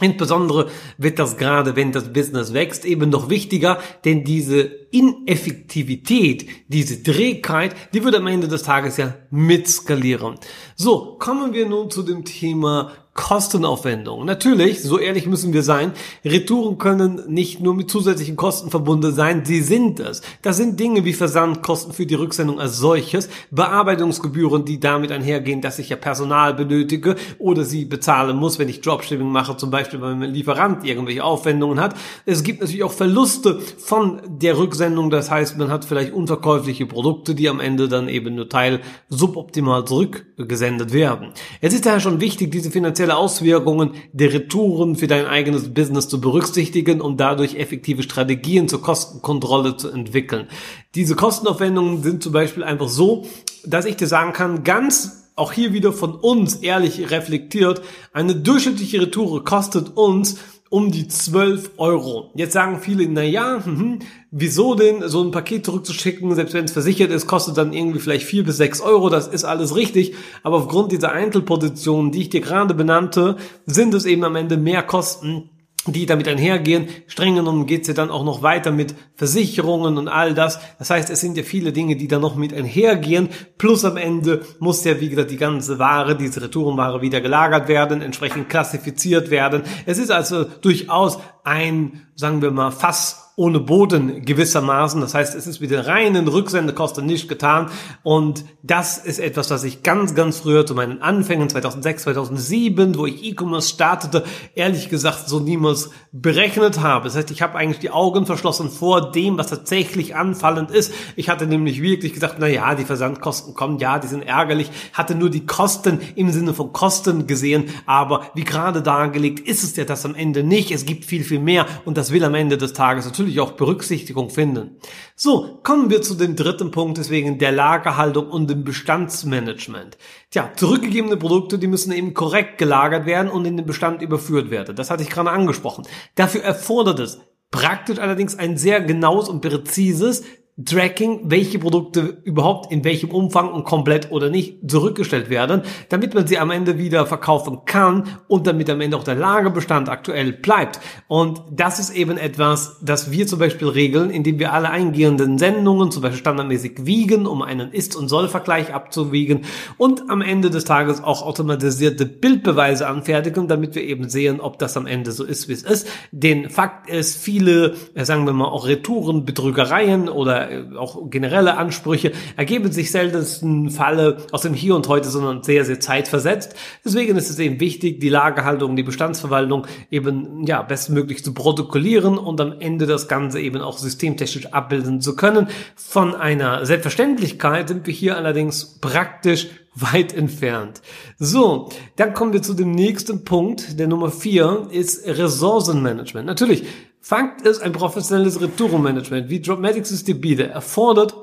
Insbesondere 0.00 0.70
wird 0.96 1.18
das 1.18 1.38
gerade, 1.38 1.74
wenn 1.74 1.90
das 1.90 2.12
Business 2.12 2.54
wächst, 2.54 2.84
eben 2.84 3.10
noch 3.10 3.30
wichtiger, 3.30 3.80
denn 4.04 4.22
diese 4.22 4.60
Ineffektivität, 4.92 6.46
diese 6.68 7.02
Trägheit, 7.02 7.74
die 7.92 8.04
wird 8.04 8.14
am 8.14 8.28
Ende 8.28 8.46
des 8.46 8.62
Tages 8.62 8.96
ja 8.96 9.14
mitskalieren. 9.30 10.36
So, 10.76 11.16
kommen 11.18 11.52
wir 11.52 11.68
nun 11.68 11.90
zu 11.90 12.04
dem 12.04 12.24
Thema 12.24 12.92
Kostenaufwendung. 13.18 14.24
Natürlich, 14.24 14.80
so 14.80 14.96
ehrlich 14.96 15.26
müssen 15.26 15.52
wir 15.52 15.64
sein, 15.64 15.90
Retouren 16.24 16.78
können 16.78 17.24
nicht 17.26 17.60
nur 17.60 17.74
mit 17.74 17.90
zusätzlichen 17.90 18.36
Kosten 18.36 18.70
verbunden 18.70 19.12
sein, 19.12 19.44
sie 19.44 19.60
sind 19.60 19.98
es. 19.98 20.22
Das 20.42 20.56
sind 20.56 20.78
Dinge 20.78 21.04
wie 21.04 21.12
Versandkosten 21.12 21.92
für 21.92 22.06
die 22.06 22.14
Rücksendung 22.14 22.60
als 22.60 22.78
solches, 22.78 23.28
Bearbeitungsgebühren, 23.50 24.64
die 24.64 24.78
damit 24.78 25.10
einhergehen, 25.10 25.60
dass 25.60 25.80
ich 25.80 25.88
ja 25.88 25.96
Personal 25.96 26.54
benötige 26.54 27.16
oder 27.38 27.64
sie 27.64 27.86
bezahlen 27.86 28.36
muss, 28.36 28.60
wenn 28.60 28.68
ich 28.68 28.82
Dropshipping 28.82 29.26
mache, 29.28 29.56
zum 29.56 29.72
Beispiel, 29.72 30.00
weil 30.00 30.14
mein 30.14 30.32
Lieferant 30.32 30.86
irgendwelche 30.86 31.24
Aufwendungen 31.24 31.80
hat. 31.80 31.96
Es 32.24 32.44
gibt 32.44 32.60
natürlich 32.60 32.84
auch 32.84 32.92
Verluste 32.92 33.60
von 33.78 34.22
der 34.28 34.56
Rücksendung, 34.56 35.10
das 35.10 35.28
heißt, 35.28 35.58
man 35.58 35.72
hat 35.72 35.84
vielleicht 35.84 36.12
unverkäufliche 36.12 36.86
Produkte, 36.86 37.34
die 37.34 37.48
am 37.48 37.58
Ende 37.58 37.88
dann 37.88 38.08
eben 38.08 38.36
nur 38.36 38.48
Teil 38.48 38.78
suboptimal 39.08 39.84
zurückgesendet 39.84 40.92
werden. 40.92 41.32
Es 41.60 41.74
ist 41.74 41.84
daher 41.84 41.98
schon 41.98 42.20
wichtig, 42.20 42.52
diese 42.52 42.70
finanzielle 42.70 43.07
potenzielle 43.08 43.16
Auswirkungen 43.16 43.92
der 44.12 44.32
Retouren 44.32 44.96
für 44.96 45.06
dein 45.06 45.26
eigenes 45.26 45.72
Business 45.72 46.08
zu 46.08 46.20
berücksichtigen 46.20 47.00
und 47.00 47.18
dadurch 47.18 47.54
effektive 47.54 48.02
Strategien 48.02 48.68
zur 48.68 48.82
Kostenkontrolle 48.82 49.76
zu 49.76 49.90
entwickeln. 49.90 50.48
Diese 50.94 51.14
Kostenaufwendungen 51.14 52.02
sind 52.02 52.22
zum 52.22 52.32
Beispiel 52.32 52.64
einfach 52.64 52.88
so, 52.88 53.26
dass 53.64 53.86
ich 53.86 53.96
dir 53.96 54.06
sagen 54.06 54.32
kann, 54.32 54.64
ganz 54.64 55.32
auch 55.36 55.52
hier 55.52 55.72
wieder 55.72 55.92
von 55.92 56.14
uns 56.14 56.56
ehrlich 56.56 57.10
reflektiert, 57.10 57.80
eine 58.12 58.34
durchschnittliche 58.34 59.02
Retoure 59.02 59.44
kostet 59.44 59.96
uns 59.96 60.38
um 60.70 60.90
die 60.90 61.08
12 61.08 61.72
Euro. 61.78 62.30
Jetzt 62.34 62.52
sagen 62.52 62.80
viele, 62.80 63.08
na 63.08 63.22
ja, 63.22 63.64
hm, 63.64 64.00
wieso 64.30 64.74
denn 64.74 65.08
so 65.08 65.22
ein 65.22 65.30
Paket 65.30 65.64
zurückzuschicken, 65.64 66.34
selbst 66.34 66.54
wenn 66.54 66.64
es 66.64 66.72
versichert 66.72 67.10
ist, 67.10 67.26
kostet 67.26 67.56
dann 67.56 67.72
irgendwie 67.72 68.00
vielleicht 68.00 68.26
4 68.26 68.44
bis 68.44 68.58
6 68.58 68.80
Euro, 68.80 69.08
das 69.08 69.28
ist 69.28 69.44
alles 69.44 69.74
richtig, 69.74 70.14
aber 70.42 70.56
aufgrund 70.56 70.92
dieser 70.92 71.12
Einzelpositionen, 71.12 72.12
die 72.12 72.22
ich 72.22 72.28
dir 72.28 72.40
gerade 72.40 72.74
benannte, 72.74 73.36
sind 73.66 73.94
es 73.94 74.04
eben 74.04 74.24
am 74.24 74.36
Ende 74.36 74.56
mehr 74.56 74.82
Kosten, 74.82 75.50
die 75.92 76.06
damit 76.06 76.28
einhergehen. 76.28 76.88
Streng 77.06 77.36
genommen 77.36 77.66
geht 77.66 77.82
es 77.82 77.88
ja 77.88 77.94
dann 77.94 78.10
auch 78.10 78.24
noch 78.24 78.42
weiter 78.42 78.70
mit 78.70 78.94
Versicherungen 79.14 79.98
und 79.98 80.08
all 80.08 80.34
das. 80.34 80.60
Das 80.78 80.90
heißt, 80.90 81.10
es 81.10 81.20
sind 81.20 81.36
ja 81.36 81.42
viele 81.42 81.72
Dinge, 81.72 81.96
die 81.96 82.08
da 82.08 82.18
noch 82.18 82.36
mit 82.36 82.52
einhergehen. 82.54 83.28
Plus 83.58 83.84
am 83.84 83.96
Ende 83.96 84.42
muss 84.58 84.84
ja, 84.84 85.00
wie 85.00 85.08
gesagt, 85.08 85.30
die 85.30 85.36
ganze 85.36 85.78
Ware, 85.78 86.16
diese 86.16 86.42
Retourenware 86.42 87.02
wieder 87.02 87.20
gelagert 87.20 87.68
werden, 87.68 88.02
entsprechend 88.02 88.48
klassifiziert 88.48 89.30
werden. 89.30 89.62
Es 89.86 89.98
ist 89.98 90.10
also 90.10 90.44
durchaus 90.44 91.18
ein, 91.48 92.06
sagen 92.14 92.42
wir 92.42 92.50
mal, 92.50 92.70
Fass 92.70 93.28
ohne 93.38 93.60
Boden 93.60 94.24
gewissermaßen. 94.24 95.00
Das 95.00 95.14
heißt, 95.14 95.36
es 95.36 95.46
ist 95.46 95.60
mit 95.60 95.70
den 95.70 95.78
reinen 95.78 96.26
Rücksendekosten 96.26 97.06
nicht 97.06 97.28
getan. 97.28 97.70
Und 98.02 98.44
das 98.64 98.98
ist 98.98 99.20
etwas, 99.20 99.48
was 99.50 99.62
ich 99.62 99.84
ganz, 99.84 100.16
ganz 100.16 100.38
früher 100.40 100.66
zu 100.66 100.74
meinen 100.74 101.00
Anfängen 101.02 101.48
2006, 101.48 102.02
2007, 102.02 102.98
wo 102.98 103.06
ich 103.06 103.22
E-Commerce 103.22 103.68
startete, 103.68 104.24
ehrlich 104.56 104.88
gesagt 104.88 105.28
so 105.28 105.38
niemals 105.38 105.90
berechnet 106.10 106.80
habe. 106.80 107.04
Das 107.04 107.14
heißt, 107.14 107.30
ich 107.30 107.40
habe 107.40 107.56
eigentlich 107.56 107.78
die 107.78 107.92
Augen 107.92 108.26
verschlossen 108.26 108.70
vor 108.70 109.12
dem, 109.12 109.38
was 109.38 109.46
tatsächlich 109.46 110.16
anfallend 110.16 110.72
ist. 110.72 110.92
Ich 111.14 111.28
hatte 111.28 111.46
nämlich 111.46 111.80
wirklich 111.80 112.14
gesagt, 112.14 112.36
na 112.40 112.48
ja, 112.48 112.74
die 112.74 112.84
Versandkosten 112.84 113.54
kommen, 113.54 113.78
ja, 113.78 114.00
die 114.00 114.08
sind 114.08 114.22
ärgerlich. 114.22 114.68
Hatte 114.92 115.14
nur 115.14 115.30
die 115.30 115.46
Kosten 115.46 116.00
im 116.16 116.32
Sinne 116.32 116.54
von 116.54 116.72
Kosten 116.72 117.28
gesehen. 117.28 117.66
Aber 117.86 118.32
wie 118.34 118.42
gerade 118.42 118.82
dargelegt, 118.82 119.46
ist 119.46 119.62
es 119.62 119.76
ja 119.76 119.84
das 119.84 120.04
am 120.04 120.16
Ende 120.16 120.42
nicht. 120.42 120.72
Es 120.72 120.84
gibt 120.84 121.04
viel, 121.04 121.22
viel 121.22 121.37
mehr. 121.44 121.66
Und 121.84 121.96
das 121.96 122.12
will 122.12 122.24
am 122.24 122.34
Ende 122.34 122.58
des 122.58 122.72
Tages 122.72 123.04
natürlich 123.04 123.40
auch 123.40 123.52
Berücksichtigung 123.52 124.30
finden. 124.30 124.78
So, 125.16 125.60
kommen 125.62 125.90
wir 125.90 126.02
zu 126.02 126.14
dem 126.14 126.36
dritten 126.36 126.70
Punkt, 126.70 126.98
deswegen 126.98 127.38
der 127.38 127.52
Lagerhaltung 127.52 128.28
und 128.28 128.48
dem 128.48 128.64
Bestandsmanagement. 128.64 129.98
Tja, 130.30 130.50
zurückgegebene 130.54 131.16
Produkte, 131.16 131.58
die 131.58 131.66
müssen 131.66 131.92
eben 131.92 132.14
korrekt 132.14 132.58
gelagert 132.58 133.06
werden 133.06 133.30
und 133.30 133.44
in 133.44 133.56
den 133.56 133.66
Bestand 133.66 134.02
überführt 134.02 134.50
werden. 134.50 134.76
Das 134.76 134.90
hatte 134.90 135.02
ich 135.02 135.10
gerade 135.10 135.30
angesprochen. 135.30 135.86
Dafür 136.14 136.42
erfordert 136.42 137.00
es 137.00 137.20
praktisch 137.50 137.98
allerdings 137.98 138.38
ein 138.38 138.56
sehr 138.56 138.80
genaues 138.80 139.28
und 139.28 139.40
präzises 139.40 140.22
Tracking, 140.64 141.20
welche 141.24 141.60
Produkte 141.60 142.18
überhaupt 142.24 142.72
in 142.72 142.82
welchem 142.82 143.10
Umfang 143.10 143.52
und 143.52 143.64
komplett 143.64 144.10
oder 144.10 144.28
nicht 144.28 144.68
zurückgestellt 144.68 145.30
werden, 145.30 145.62
damit 145.88 146.14
man 146.14 146.26
sie 146.26 146.38
am 146.38 146.50
Ende 146.50 146.78
wieder 146.78 147.06
verkaufen 147.06 147.60
kann 147.64 148.08
und 148.26 148.48
damit 148.48 148.68
am 148.68 148.80
Ende 148.80 148.96
auch 148.96 149.04
der 149.04 149.14
Lagerbestand 149.14 149.88
aktuell 149.88 150.32
bleibt. 150.32 150.80
Und 151.06 151.42
das 151.52 151.78
ist 151.78 151.90
eben 151.90 152.18
etwas, 152.18 152.78
das 152.82 153.12
wir 153.12 153.28
zum 153.28 153.38
Beispiel 153.38 153.68
regeln, 153.68 154.10
indem 154.10 154.40
wir 154.40 154.52
alle 154.52 154.70
eingehenden 154.70 155.38
Sendungen 155.38 155.92
zum 155.92 156.02
Beispiel 156.02 156.18
standardmäßig 156.18 156.86
wiegen, 156.86 157.26
um 157.28 157.42
einen 157.42 157.70
Ist- 157.70 157.94
und 157.94 158.08
Soll-Vergleich 158.08 158.74
abzuwiegen 158.74 159.42
und 159.76 160.10
am 160.10 160.22
Ende 160.22 160.50
des 160.50 160.64
Tages 160.64 161.04
auch 161.04 161.22
automatisierte 161.22 162.04
Bildbeweise 162.04 162.88
anfertigen, 162.88 163.46
damit 163.46 163.76
wir 163.76 163.84
eben 163.84 164.08
sehen, 164.08 164.40
ob 164.40 164.58
das 164.58 164.76
am 164.76 164.86
Ende 164.86 165.12
so 165.12 165.22
ist, 165.22 165.48
wie 165.48 165.52
es 165.52 165.62
ist. 165.62 165.86
Den 166.10 166.50
Fakt 166.50 166.90
ist, 166.90 167.16
viele, 167.16 167.74
sagen 167.94 168.26
wir 168.26 168.32
mal, 168.32 168.46
auch 168.46 168.66
Retouren, 168.66 169.24
Betrügereien 169.24 170.08
oder 170.08 170.47
äh, 170.48 170.76
auch 170.76 171.10
generelle 171.10 171.56
Ansprüche 171.56 172.12
ergeben 172.36 172.72
sich 172.72 172.90
seltensten 172.90 173.70
Falle 173.70 174.18
aus 174.32 174.42
dem 174.42 174.54
Hier 174.54 174.74
und 174.74 174.88
Heute, 174.88 175.08
sondern 175.08 175.42
sehr, 175.42 175.64
sehr 175.64 175.80
zeitversetzt. 175.80 176.54
Deswegen 176.84 177.16
ist 177.16 177.30
es 177.30 177.38
eben 177.38 177.60
wichtig, 177.60 178.00
die 178.00 178.08
Lagerhaltung, 178.08 178.76
die 178.76 178.82
Bestandsverwaltung 178.82 179.66
eben, 179.90 180.44
ja, 180.46 180.62
bestmöglich 180.62 181.24
zu 181.24 181.34
protokollieren 181.34 182.18
und 182.18 182.40
am 182.40 182.60
Ende 182.60 182.86
das 182.86 183.08
Ganze 183.08 183.40
eben 183.40 183.60
auch 183.60 183.78
systemtechnisch 183.78 184.46
abbilden 184.46 185.00
zu 185.00 185.16
können. 185.16 185.48
Von 185.76 186.14
einer 186.14 186.64
Selbstverständlichkeit 186.66 187.68
sind 187.68 187.86
wir 187.86 187.94
hier 187.94 188.16
allerdings 188.16 188.78
praktisch 188.80 189.48
weit 189.74 190.14
entfernt. 190.14 190.80
So, 191.18 191.68
dann 191.96 192.14
kommen 192.14 192.32
wir 192.32 192.42
zu 192.42 192.54
dem 192.54 192.72
nächsten 192.72 193.24
Punkt. 193.24 193.78
Der 193.78 193.86
Nummer 193.86 194.10
vier 194.10 194.68
ist 194.70 195.06
Ressourcenmanagement. 195.06 196.26
Natürlich, 196.26 196.64
Fakt 197.00 197.42
ist, 197.42 197.60
ein 197.60 197.72
professionelles 197.72 198.40
Retourenmanagement, 198.40 199.28
wie 199.30 199.40
Dropmatics 199.40 199.90
dir 200.04 200.20
bietet, 200.20 200.50
erfordert 200.50 201.14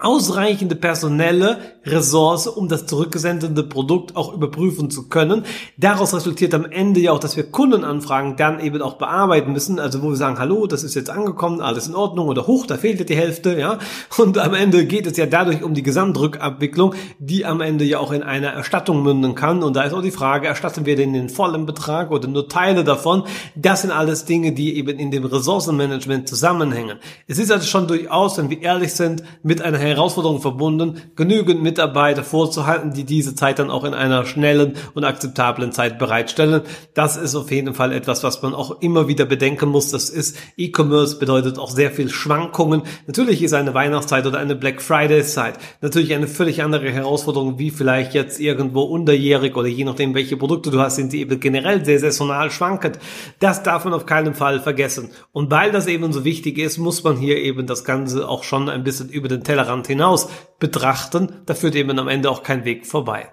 ausreichende 0.00 0.74
personelle 0.74 1.58
Ressource, 1.84 2.46
um 2.46 2.68
das 2.68 2.86
zurückgesendete 2.86 3.62
Produkt 3.62 4.16
auch 4.16 4.34
überprüfen 4.34 4.90
zu 4.90 5.08
können. 5.08 5.44
Daraus 5.78 6.14
resultiert 6.14 6.52
am 6.54 6.66
Ende 6.66 7.00
ja 7.00 7.12
auch, 7.12 7.18
dass 7.18 7.36
wir 7.36 7.50
Kundenanfragen 7.50 8.36
dann 8.36 8.60
eben 8.60 8.82
auch 8.82 8.94
bearbeiten 8.94 9.52
müssen, 9.52 9.80
also 9.80 10.02
wo 10.02 10.10
wir 10.10 10.16
sagen, 10.16 10.38
hallo, 10.38 10.66
das 10.66 10.84
ist 10.84 10.94
jetzt 10.94 11.08
angekommen, 11.08 11.62
alles 11.62 11.88
in 11.88 11.94
Ordnung 11.94 12.28
oder 12.28 12.46
hoch, 12.46 12.66
da 12.66 12.76
fehlt 12.76 12.98
ja 12.98 13.06
die 13.06 13.16
Hälfte, 13.16 13.58
ja. 13.58 13.78
Und 14.18 14.36
am 14.36 14.52
Ende 14.52 14.84
geht 14.84 15.06
es 15.06 15.16
ja 15.16 15.24
dadurch 15.24 15.62
um 15.62 15.72
die 15.72 15.82
Gesamtrückabwicklung, 15.82 16.94
die 17.18 17.46
am 17.46 17.62
Ende 17.62 17.84
ja 17.84 17.98
auch 17.98 18.12
in 18.12 18.22
einer 18.22 18.48
Erstattung 18.48 19.02
münden 19.02 19.34
kann. 19.34 19.62
Und 19.62 19.74
da 19.74 19.82
ist 19.82 19.94
auch 19.94 20.02
die 20.02 20.10
Frage, 20.10 20.48
erstatten 20.48 20.84
wir 20.84 20.96
denn 20.96 21.14
den 21.14 21.30
vollen 21.30 21.64
Betrag 21.64 22.10
oder 22.10 22.28
nur 22.28 22.48
Teile 22.48 22.84
davon? 22.84 23.24
Das 23.54 23.82
sind 23.82 23.90
alles 23.90 24.26
Dinge, 24.26 24.52
die 24.52 24.76
eben 24.76 24.98
in 24.98 25.10
dem 25.10 25.24
Ressourcenmanagement 25.24 26.28
zusammenhängen. 26.28 26.98
Es 27.26 27.38
ist 27.38 27.50
also 27.50 27.66
schon 27.66 27.88
durchaus, 27.88 28.36
wenn 28.36 28.50
wir 28.50 28.60
ehrlich 28.60 28.92
sind, 28.92 29.22
mit 29.42 29.62
einer 29.62 29.77
Herausforderung 29.78 30.40
verbunden, 30.40 31.00
genügend 31.16 31.62
Mitarbeiter 31.62 32.24
vorzuhalten, 32.24 32.92
die 32.92 33.04
diese 33.04 33.34
Zeit 33.34 33.58
dann 33.58 33.70
auch 33.70 33.84
in 33.84 33.94
einer 33.94 34.24
schnellen 34.26 34.74
und 34.94 35.04
akzeptablen 35.04 35.72
Zeit 35.72 35.98
bereitstellen. 35.98 36.62
Das 36.94 37.16
ist 37.16 37.34
auf 37.34 37.50
jeden 37.50 37.74
Fall 37.74 37.92
etwas, 37.92 38.22
was 38.22 38.42
man 38.42 38.54
auch 38.54 38.80
immer 38.80 39.08
wieder 39.08 39.24
bedenken 39.24 39.68
muss. 39.68 39.90
Das 39.90 40.10
ist 40.10 40.36
E-Commerce 40.56 41.18
bedeutet 41.18 41.58
auch 41.58 41.70
sehr 41.70 41.90
viel 41.90 42.08
Schwankungen. 42.08 42.82
Natürlich 43.06 43.42
ist 43.42 43.54
eine 43.54 43.74
Weihnachtszeit 43.74 44.26
oder 44.26 44.38
eine 44.38 44.54
Black 44.54 44.82
Friday 44.82 45.22
Zeit 45.22 45.58
natürlich 45.80 46.14
eine 46.14 46.26
völlig 46.26 46.62
andere 46.62 46.90
Herausforderung, 46.90 47.58
wie 47.58 47.70
vielleicht 47.70 48.14
jetzt 48.14 48.40
irgendwo 48.40 48.82
unterjährig 48.82 49.56
oder 49.56 49.68
je 49.68 49.84
nachdem, 49.84 50.14
welche 50.14 50.36
Produkte 50.36 50.70
du 50.70 50.80
hast, 50.80 50.96
sind 50.96 51.10
sie 51.10 51.20
eben 51.20 51.40
generell 51.40 51.84
sehr 51.84 51.98
saisonal 51.98 52.50
schwankend. 52.50 52.98
Das 53.40 53.62
darf 53.62 53.84
man 53.84 53.94
auf 53.94 54.06
keinen 54.06 54.34
Fall 54.34 54.60
vergessen. 54.60 55.10
Und 55.32 55.50
weil 55.50 55.72
das 55.72 55.86
eben 55.86 56.12
so 56.12 56.24
wichtig 56.24 56.58
ist, 56.58 56.78
muss 56.78 57.04
man 57.04 57.16
hier 57.16 57.38
eben 57.38 57.66
das 57.66 57.84
Ganze 57.84 58.28
auch 58.28 58.44
schon 58.44 58.68
ein 58.68 58.84
bisschen 58.84 59.08
über 59.08 59.28
den 59.28 59.44
Tellerrand 59.44 59.67
Tellerrand 59.68 59.86
hinaus 59.86 60.28
betrachten. 60.58 61.28
Da 61.46 61.54
führt 61.54 61.74
eben 61.74 61.98
am 61.98 62.08
Ende 62.08 62.30
auch 62.30 62.42
kein 62.42 62.64
Weg 62.64 62.86
vorbei. 62.86 63.28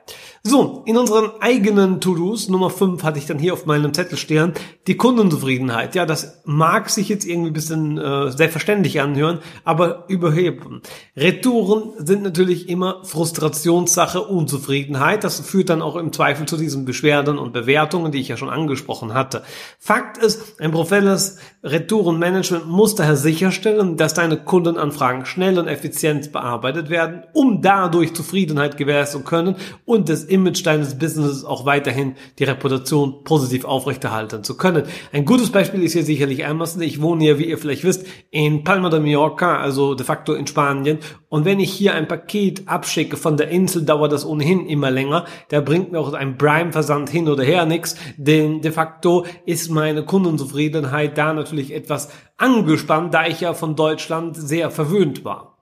So, 0.47 0.83
in 0.85 0.95
unseren 0.95 1.31
eigenen 1.41 2.01
To-Dos, 2.01 2.49
Nummer 2.49 2.69
5 2.69 3.01
hatte 3.01 3.17
ich 3.17 3.25
dann 3.25 3.39
hier 3.39 3.53
auf 3.53 3.65
meinem 3.65 3.95
Zettel 3.95 4.15
stehen, 4.15 4.53
die 4.85 4.95
Kundenzufriedenheit. 4.95 5.95
Ja, 5.95 6.05
das 6.05 6.43
mag 6.45 6.91
sich 6.91 7.09
jetzt 7.09 7.25
irgendwie 7.25 7.49
ein 7.49 7.53
bisschen 7.53 7.97
äh, 7.97 8.29
selbstverständlich 8.29 9.01
anhören, 9.01 9.39
aber 9.63 10.05
überheben. 10.07 10.83
Retouren 11.17 11.93
sind 11.97 12.21
natürlich 12.21 12.69
immer 12.69 13.03
Frustrationssache, 13.05 14.21
Unzufriedenheit. 14.21 15.23
Das 15.23 15.39
führt 15.39 15.69
dann 15.69 15.81
auch 15.81 15.95
im 15.95 16.13
Zweifel 16.13 16.45
zu 16.45 16.57
diesen 16.57 16.85
Beschwerden 16.85 17.39
und 17.39 17.51
Bewertungen, 17.51 18.11
die 18.11 18.21
ich 18.21 18.27
ja 18.27 18.37
schon 18.37 18.51
angesprochen 18.51 19.15
hatte. 19.15 19.41
Fakt 19.79 20.19
ist, 20.19 20.61
ein 20.61 20.71
professionelles 20.71 21.39
Retourenmanagement 21.63 22.67
muss 22.67 22.93
daher 22.93 23.15
sicherstellen, 23.15 23.97
dass 23.97 24.13
deine 24.13 24.37
Kundenanfragen 24.37 25.25
schnell 25.25 25.57
und 25.57 25.67
effizient 25.67 26.31
bearbeitet 26.31 26.91
werden, 26.91 27.14
um 27.33 27.61
dadurch 27.61 28.13
Zufriedenheit 28.13 28.77
gewährleisten 28.77 29.21
zu 29.21 29.25
können 29.25 29.55
und 29.85 30.09
das 30.09 30.23
Image 30.23 30.65
deines 30.65 30.97
Businesses 30.97 31.45
auch 31.45 31.65
weiterhin 31.65 32.15
die 32.39 32.43
Reputation 32.43 33.23
positiv 33.23 33.65
aufrechterhalten 33.65 34.43
zu 34.43 34.57
können. 34.57 34.83
Ein 35.11 35.25
gutes 35.25 35.51
Beispiel 35.51 35.83
ist 35.83 35.93
hier 35.93 36.03
sicherlich 36.03 36.45
Amazon. 36.45 36.81
Ich 36.81 37.01
wohne 37.01 37.23
hier, 37.23 37.39
wie 37.39 37.45
ihr 37.45 37.57
vielleicht 37.57 37.83
wisst, 37.83 38.05
in 38.31 38.63
Palma 38.63 38.89
de 38.89 38.99
Mallorca, 38.99 39.57
also 39.57 39.95
de 39.95 40.05
facto 40.05 40.33
in 40.33 40.47
Spanien. 40.47 40.99
Und 41.29 41.45
wenn 41.45 41.59
ich 41.59 41.71
hier 41.71 41.93
ein 41.93 42.07
Paket 42.07 42.67
abschicke 42.67 43.17
von 43.17 43.37
der 43.37 43.49
Insel, 43.49 43.83
dauert 43.83 44.11
das 44.11 44.25
ohnehin 44.25 44.67
immer 44.67 44.91
länger. 44.91 45.25
Da 45.49 45.61
bringt 45.61 45.91
mir 45.91 45.99
auch 45.99 46.13
ein 46.13 46.37
Prime-Versand 46.37 47.09
hin 47.09 47.27
oder 47.27 47.43
her 47.43 47.65
nichts. 47.65 47.95
Denn 48.17 48.61
de 48.61 48.71
facto 48.71 49.25
ist 49.45 49.69
meine 49.69 50.05
Kundenzufriedenheit 50.05 51.17
da 51.17 51.33
natürlich 51.33 51.73
etwas 51.73 52.09
angespannt, 52.37 53.13
da 53.13 53.27
ich 53.27 53.41
ja 53.41 53.53
von 53.53 53.75
Deutschland 53.75 54.37
sehr 54.37 54.71
verwöhnt 54.71 55.25
war. 55.25 55.54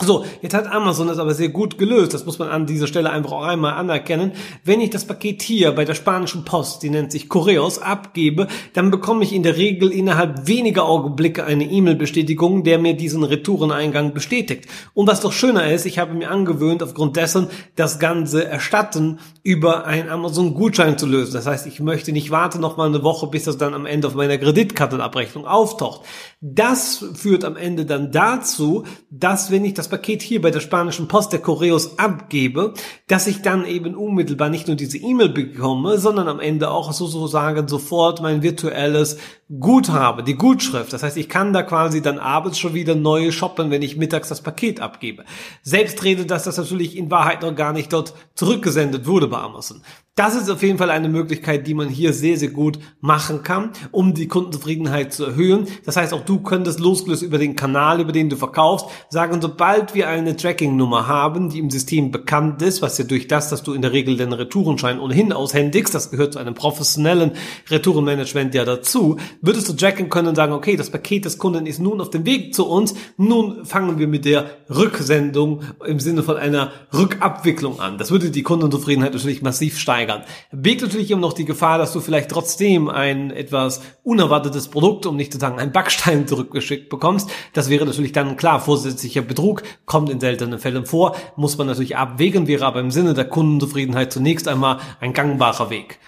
So, 0.00 0.24
jetzt 0.42 0.54
hat 0.54 0.70
Amazon 0.70 1.08
das 1.08 1.18
aber 1.18 1.34
sehr 1.34 1.48
gut 1.48 1.76
gelöst. 1.76 2.14
Das 2.14 2.24
muss 2.24 2.38
man 2.38 2.50
an 2.50 2.66
dieser 2.66 2.86
Stelle 2.86 3.10
einfach 3.10 3.32
auch 3.32 3.42
einmal 3.42 3.74
anerkennen. 3.74 4.30
Wenn 4.64 4.80
ich 4.80 4.90
das 4.90 5.04
Paket 5.04 5.42
hier 5.42 5.72
bei 5.72 5.84
der 5.84 5.94
spanischen 5.94 6.44
Post, 6.44 6.84
die 6.84 6.90
nennt 6.90 7.10
sich 7.10 7.28
Correos, 7.28 7.80
abgebe, 7.80 8.46
dann 8.74 8.92
bekomme 8.92 9.24
ich 9.24 9.32
in 9.32 9.42
der 9.42 9.56
Regel 9.56 9.90
innerhalb 9.90 10.46
weniger 10.46 10.84
Augenblicke 10.84 11.44
eine 11.44 11.64
E-Mail-Bestätigung, 11.64 12.62
der 12.62 12.78
mir 12.78 12.96
diesen 12.96 13.24
Retoureneingang 13.24 14.14
bestätigt. 14.14 14.68
Und 14.94 15.08
was 15.08 15.20
doch 15.20 15.32
schöner 15.32 15.68
ist, 15.72 15.84
ich 15.84 15.98
habe 15.98 16.14
mir 16.14 16.30
angewöhnt, 16.30 16.80
aufgrund 16.80 17.16
dessen 17.16 17.48
das 17.74 17.98
ganze 17.98 18.44
Erstatten 18.44 19.18
über 19.42 19.84
einen 19.84 20.10
Amazon-Gutschein 20.10 20.96
zu 20.96 21.06
lösen. 21.06 21.32
Das 21.32 21.46
heißt, 21.46 21.66
ich 21.66 21.80
möchte 21.80 22.12
nicht 22.12 22.30
warten 22.30 22.60
noch 22.60 22.76
mal 22.76 22.86
eine 22.86 23.02
Woche, 23.02 23.26
bis 23.26 23.44
das 23.44 23.58
dann 23.58 23.74
am 23.74 23.84
Ende 23.84 24.06
auf 24.06 24.14
meiner 24.14 24.38
Kreditkartenabrechnung 24.38 25.44
auftaucht. 25.44 26.02
Das 26.40 27.04
führt 27.14 27.44
am 27.44 27.56
Ende 27.56 27.84
dann 27.84 28.12
dazu, 28.12 28.84
dass 29.10 29.50
wenn 29.50 29.64
ich 29.64 29.74
das 29.74 29.87
Paket 29.88 30.22
hier 30.22 30.40
bei 30.40 30.50
der 30.50 30.60
spanischen 30.60 31.08
Post 31.08 31.32
der 31.32 31.40
Correos 31.40 31.98
abgebe, 31.98 32.74
dass 33.06 33.26
ich 33.26 33.42
dann 33.42 33.66
eben 33.66 33.94
unmittelbar 33.94 34.48
nicht 34.48 34.66
nur 34.66 34.76
diese 34.76 34.98
E-Mail 34.98 35.30
bekomme, 35.30 35.98
sondern 35.98 36.28
am 36.28 36.40
Ende 36.40 36.70
auch 36.70 36.92
sozusagen 36.92 37.68
sofort 37.68 38.22
mein 38.22 38.42
virtuelles 38.42 39.18
Guthabe, 39.60 40.22
die 40.22 40.34
Gutschrift. 40.34 40.92
Das 40.92 41.02
heißt, 41.02 41.16
ich 41.16 41.28
kann 41.28 41.52
da 41.52 41.62
quasi 41.62 42.02
dann 42.02 42.18
abends 42.18 42.58
schon 42.58 42.74
wieder 42.74 42.94
neu 42.94 43.32
shoppen, 43.32 43.70
wenn 43.70 43.82
ich 43.82 43.96
mittags 43.96 44.28
das 44.28 44.42
Paket 44.42 44.80
abgebe. 44.80 45.24
Selbst 45.62 46.04
redet, 46.04 46.30
dass 46.30 46.44
das 46.44 46.58
natürlich 46.58 46.96
in 46.96 47.10
Wahrheit 47.10 47.42
noch 47.42 47.54
gar 47.54 47.72
nicht 47.72 47.92
dort 47.92 48.14
zurückgesendet 48.34 49.06
wurde 49.06 49.28
bei 49.28 49.38
Amazon. 49.38 49.82
Das 50.18 50.34
ist 50.34 50.50
auf 50.50 50.64
jeden 50.64 50.78
Fall 50.78 50.90
eine 50.90 51.08
Möglichkeit, 51.08 51.68
die 51.68 51.74
man 51.74 51.88
hier 51.88 52.12
sehr, 52.12 52.36
sehr 52.36 52.48
gut 52.48 52.80
machen 53.00 53.44
kann, 53.44 53.70
um 53.92 54.14
die 54.14 54.26
Kundenzufriedenheit 54.26 55.12
zu 55.12 55.24
erhöhen. 55.24 55.68
Das 55.84 55.96
heißt, 55.96 56.12
auch 56.12 56.24
du 56.24 56.40
könntest 56.40 56.80
losgelöst 56.80 57.22
über 57.22 57.38
den 57.38 57.54
Kanal, 57.54 58.00
über 58.00 58.10
den 58.10 58.28
du 58.28 58.34
verkaufst, 58.34 58.86
sagen, 59.10 59.40
sobald 59.40 59.94
wir 59.94 60.08
eine 60.08 60.36
Tracking-Nummer 60.36 61.06
haben, 61.06 61.50
die 61.50 61.60
im 61.60 61.70
System 61.70 62.10
bekannt 62.10 62.62
ist, 62.62 62.82
was 62.82 62.98
ja 62.98 63.04
durch 63.04 63.28
das, 63.28 63.48
dass 63.48 63.62
du 63.62 63.74
in 63.74 63.80
der 63.80 63.92
Regel 63.92 64.16
den 64.16 64.32
Retourenschein 64.32 64.98
ohnehin 64.98 65.32
aushändigst, 65.32 65.94
das 65.94 66.10
gehört 66.10 66.32
zu 66.32 66.40
einem 66.40 66.54
professionellen 66.54 67.34
Retourenmanagement 67.70 68.56
ja 68.56 68.64
dazu, 68.64 69.18
würdest 69.40 69.68
du 69.68 69.74
tracken 69.74 70.10
können 70.10 70.26
und 70.26 70.34
sagen, 70.34 70.52
okay, 70.52 70.74
das 70.74 70.90
Paket 70.90 71.26
des 71.26 71.38
Kunden 71.38 71.64
ist 71.64 71.78
nun 71.78 72.00
auf 72.00 72.10
dem 72.10 72.26
Weg 72.26 72.56
zu 72.56 72.66
uns, 72.66 72.96
nun 73.18 73.64
fangen 73.64 74.00
wir 74.00 74.08
mit 74.08 74.24
der 74.24 74.46
Rücksendung 74.68 75.60
im 75.86 76.00
Sinne 76.00 76.24
von 76.24 76.36
einer 76.36 76.72
Rückabwicklung 76.92 77.78
an. 77.78 77.98
Das 77.98 78.10
würde 78.10 78.32
die 78.32 78.42
Kundenzufriedenheit 78.42 79.12
natürlich 79.12 79.42
massiv 79.42 79.78
steigern 79.78 80.07
steigern. 80.08 80.24
Birgt 80.52 80.82
natürlich 80.82 81.10
immer 81.10 81.20
noch 81.20 81.32
die 81.32 81.44
Gefahr, 81.44 81.78
dass 81.78 81.92
du 81.92 82.00
vielleicht 82.00 82.30
trotzdem 82.30 82.88
ein 82.88 83.30
etwas 83.30 83.82
unerwartetes 84.02 84.68
Produkt, 84.68 85.06
um 85.06 85.16
nicht 85.16 85.32
zu 85.32 85.38
sagen 85.38 85.58
ein 85.58 85.72
Backstein 85.72 86.26
zurückgeschickt 86.26 86.88
bekommst. 86.88 87.30
Das 87.52 87.68
wäre 87.68 87.84
natürlich 87.84 88.12
dann 88.12 88.36
klar 88.36 88.60
vorsätzlicher 88.60 89.22
Betrug, 89.22 89.62
kommt 89.86 90.10
in 90.10 90.20
seltenen 90.20 90.58
Fällen 90.58 90.86
vor, 90.86 91.16
muss 91.36 91.58
man 91.58 91.66
natürlich 91.66 91.96
abwägen, 91.96 92.46
wäre 92.46 92.66
aber 92.66 92.80
im 92.80 92.90
Sinne 92.90 93.14
der 93.14 93.26
Kundenzufriedenheit 93.26 94.12
zunächst 94.12 94.48
einmal 94.48 94.78
ein 95.00 95.12
gangbarer 95.12 95.70
Weg. 95.70 95.98